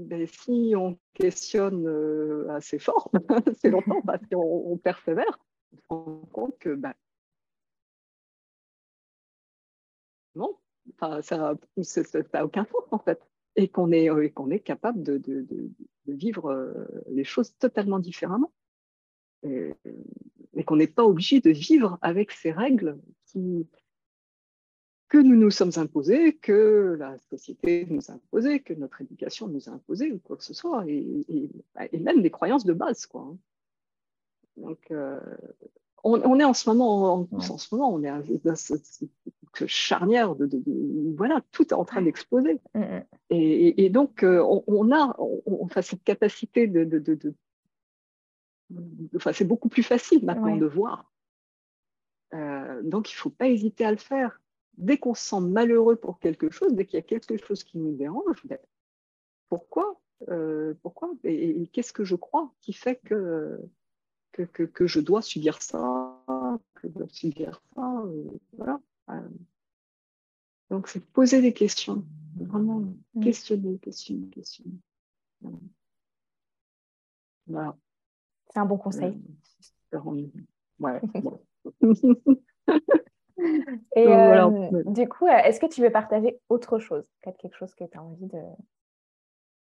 [0.06, 3.12] ben, si on questionne euh, assez fort,
[3.46, 5.40] assez longtemps, parce qu'on on persévère,
[5.74, 6.94] on se rend compte que ben,
[10.36, 10.58] non,
[11.00, 13.22] ça n'a aucun sens en fait.
[13.56, 15.70] Et qu'on est, euh, qu'on est capable de, de, de,
[16.08, 16.74] vivre euh,
[17.10, 18.52] les choses totalement différemment.
[19.44, 19.74] Et,
[20.54, 23.68] et qu'on n'est pas obligé de vivre avec ces règles qui,
[25.12, 29.68] que nous nous sommes imposés, que la société nous a imposé, que notre éducation nous
[29.68, 31.50] a imposé, ou quoi que ce soit, et,
[31.92, 33.08] et, même des croyances de base.
[33.08, 33.22] Quoi.
[33.22, 33.38] Hein.
[34.56, 35.20] Donc, euh,
[36.06, 39.02] on, est en ce moment, en, en, ce moment, on est dans cette
[39.68, 40.50] charnière de,
[41.16, 42.60] voilà, tout est en train d'exploser.
[42.74, 43.04] Mm, mm.
[43.30, 47.34] Et, donc, euh, on, a on, cette capacité de, de
[49.16, 51.12] enfin, c'est beaucoup plus facile maintenant de voir.
[52.34, 54.42] Euh, donc, il ne faut pas hésiter à le faire
[54.78, 57.78] dès qu'on se sent malheureux pour quelque chose, dès qu'il y a quelque chose qui
[57.78, 58.58] nous dérange, ben,
[59.50, 60.00] pourquoi
[60.30, 63.60] euh, Pourquoi Et, qu'est-ce que je crois qui fait que,
[64.32, 66.18] que, que, je dois subir ça,
[66.76, 68.80] que je dois subir ça euh, voilà.
[69.12, 69.30] Euh,
[70.70, 72.06] donc, c'est poser des questions,
[72.38, 72.82] vraiment
[73.14, 73.24] mm.
[73.24, 74.80] questionner, questionner, questionner.
[77.48, 77.78] Voilà.
[78.50, 79.22] C'est un bon conseil.
[80.80, 81.02] ouais.
[83.96, 87.04] Et euh, du coup, euh, est-ce que tu veux partager autre chose?
[87.22, 88.42] Quelque chose que tu as envie de.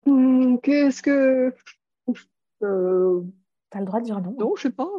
[0.06, 1.54] Mmh, qu'est-ce que.
[2.64, 3.22] Euh...
[3.72, 4.90] Tu as le droit de dire non Non, je sais pas.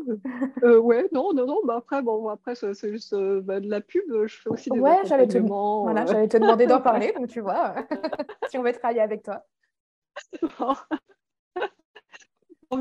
[0.62, 1.60] euh, ouais, non, non, non.
[1.64, 4.04] Bah après, bon, après c'est juste euh, bah, de la pub.
[4.26, 5.38] Je fais aussi des Ouais, j'allais te...
[5.38, 7.74] Voilà, j'allais te demander d'en parler, donc tu vois,
[8.48, 9.44] si on veut travailler avec toi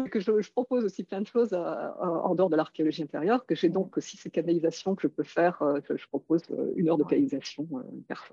[0.10, 3.70] que je, propose aussi plein de choses euh, en dehors de l'archéologie intérieure, que j'ai
[3.70, 5.62] donc aussi ces canalisations que je peux faire.
[5.62, 7.68] Euh, je propose euh, une heure de canalisation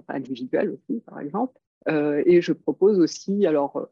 [0.09, 1.59] individuelle aussi, par exemple.
[1.89, 3.89] et je propose aussi, alors,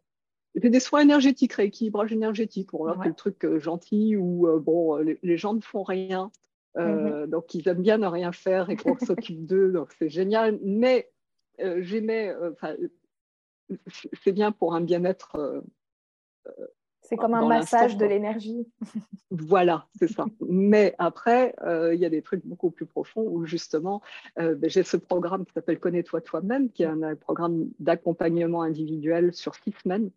[0.54, 5.60] des soins énergétiques, rééquilibrage énergétique, pour voir quel truc gentil où bon, les, gens ne
[5.60, 6.30] font rien.
[6.76, 7.26] Mm-hmm.
[7.26, 10.58] Donc, ils aiment bien ne rien faire et qu'on s'occupe d'eux, donc c'est génial.
[10.62, 11.10] Mais
[11.58, 12.34] j'aimais,
[14.22, 15.62] c'est bien pour un bien-être
[17.04, 18.66] c'est comme un massage de l'énergie.
[19.30, 20.24] voilà, c'est ça.
[20.48, 24.00] Mais après, euh, il y a des trucs beaucoup plus profonds où justement,
[24.38, 29.34] euh, ben, j'ai ce programme qui s'appelle Connais-toi toi-même, qui est un, programme d'accompagnement individuel
[29.34, 30.10] sur six semaines,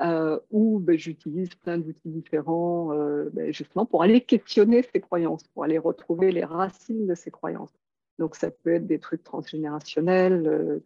[0.00, 2.88] euh, où ben, j'utilise plein d'outils différents,
[3.32, 7.72] ben, justement pour aller questionner ces croyances, pour aller retrouver les racines de ces croyances.
[8.18, 10.80] Donc ça peut être des trucs transgénérationnels,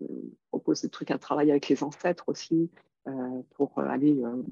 [0.00, 0.06] je
[0.50, 2.70] propose des trucs à travailler avec les ancêtres aussi,
[3.08, 4.42] euh, pour aller euh,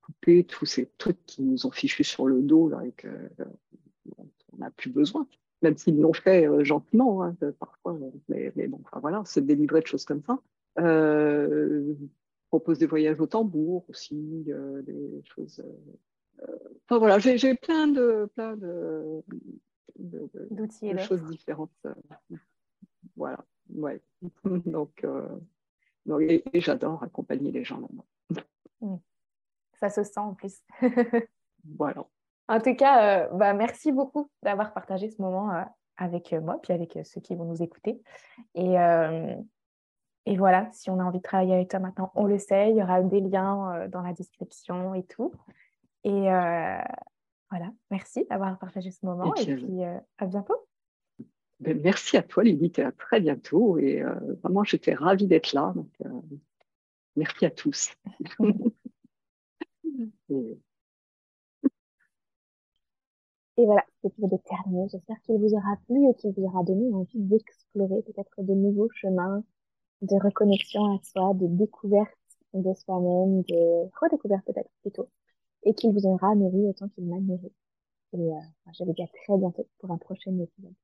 [0.00, 4.70] couper tous ces trucs qui nous ont fichus sur le dos là, et qu'on n'a
[4.70, 5.26] plus besoin,
[5.60, 7.98] même s'ils l'ont fait euh, gentiment hein, parfois.
[8.28, 10.38] Mais, bon, enfin, voilà, se délivrer de choses comme ça.
[12.48, 14.44] Propose des voyages au tambour aussi,
[14.86, 15.62] des choses.
[16.84, 19.22] enfin voilà, j'ai plein de plein de,
[20.50, 21.86] d'outils de, choses différentes.
[23.16, 24.00] voilà, ouais.
[24.44, 25.04] Donc
[26.20, 28.42] et, j'adore accompagner les gens là-bas.
[28.80, 28.96] Mm.
[29.80, 30.62] Ça se sent en plus.
[31.76, 32.06] voilà.
[32.48, 35.62] En tout cas, euh, bah, merci beaucoup d'avoir partagé ce moment euh,
[35.96, 38.00] avec euh, moi, puis avec ceux qui vont nous écouter.
[38.54, 38.76] Et,
[40.26, 42.76] et voilà, si on a envie de travailler avec toi maintenant, on le sait, il
[42.76, 45.32] y aura des liens dans la description et tout.
[46.04, 46.28] Et
[47.50, 49.82] voilà, merci d'avoir partagé ce moment et puis
[50.18, 50.66] à bientôt.
[51.60, 53.78] Ben, merci à toi, Lydie, à très bientôt.
[53.78, 55.72] Et euh, vraiment, j'étais ravie d'être là.
[55.74, 56.20] Donc, euh,
[57.16, 57.94] merci à tous.
[60.28, 60.58] et...
[63.56, 64.86] voilà, c'est pour de terminer.
[64.90, 68.90] J'espère qu'il vous aura plu et qu'il vous aura donné envie d'explorer peut-être de nouveaux
[68.90, 69.42] chemins
[70.02, 72.12] de reconnexion à soi, de découverte
[72.54, 75.08] de soi-même, de redécouverte peut-être plutôt,
[75.64, 77.52] et qu'il vous aura nourri autant qu'il m'a nourri.
[78.12, 78.40] Et euh,
[78.78, 80.74] je vous dis à très bientôt pour un prochain épisode.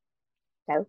[0.66, 0.86] Ciao.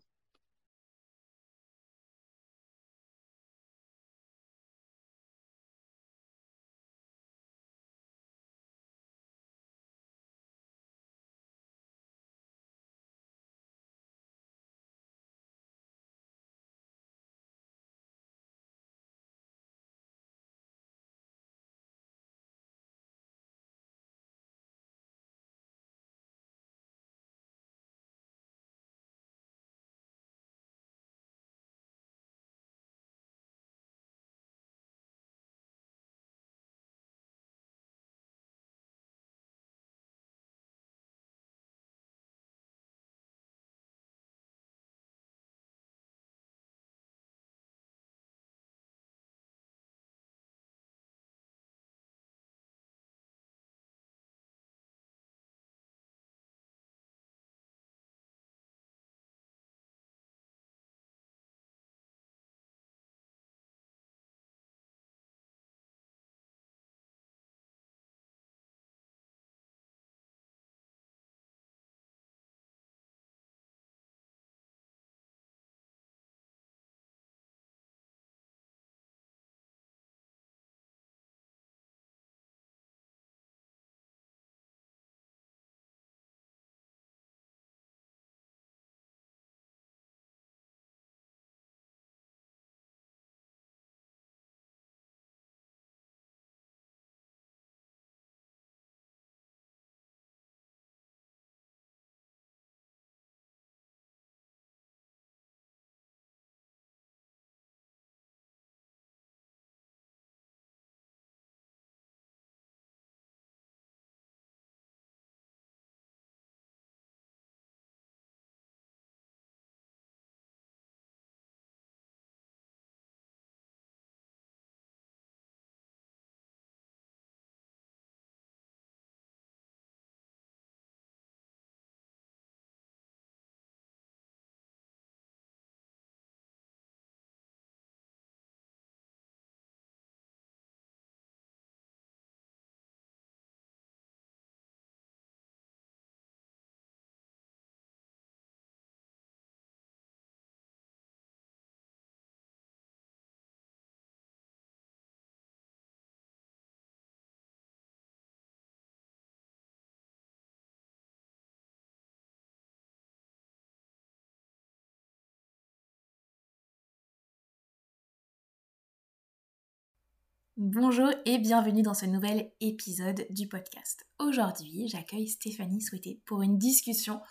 [170.55, 174.05] Bonjour et bienvenue dans ce nouvel épisode du podcast.
[174.19, 177.21] Aujourd'hui, j'accueille Stéphanie Souhaité pour une discussion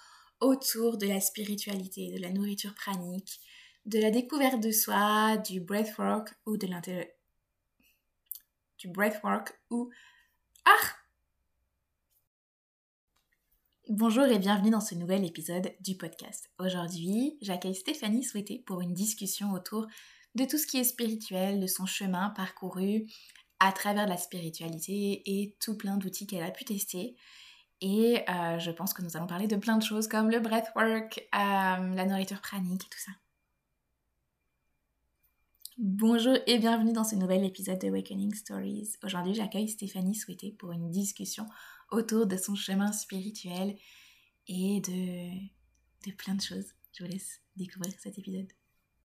[0.40, 3.40] autour de la spiritualité, de la nourriture pranique,
[3.86, 7.16] de la découverte de soi, du breathwork ou de l'intérêt.
[8.78, 9.88] Du breathwork ou.
[10.64, 10.96] Ah
[13.88, 16.50] Bonjour et bienvenue dans ce nouvel épisode du podcast.
[16.58, 19.86] Aujourd'hui, j'accueille Stéphanie Souhaité pour une discussion autour
[20.34, 23.06] de tout ce qui est spirituel, de son chemin parcouru
[23.60, 27.16] à travers la spiritualité et tout plein d'outils qu'elle a pu tester.
[27.80, 31.18] Et euh, je pense que nous allons parler de plein de choses comme le breathwork,
[31.18, 33.12] euh, la nourriture pranique et tout ça.
[35.78, 38.92] Bonjour et bienvenue dans ce nouvel épisode de Awakening Stories.
[39.02, 41.46] Aujourd'hui, j'accueille Stéphanie Souhaité pour une discussion
[41.90, 43.76] autour de son chemin spirituel
[44.46, 46.72] et de, de plein de choses.
[46.92, 48.52] Je vous laisse découvrir cet épisode.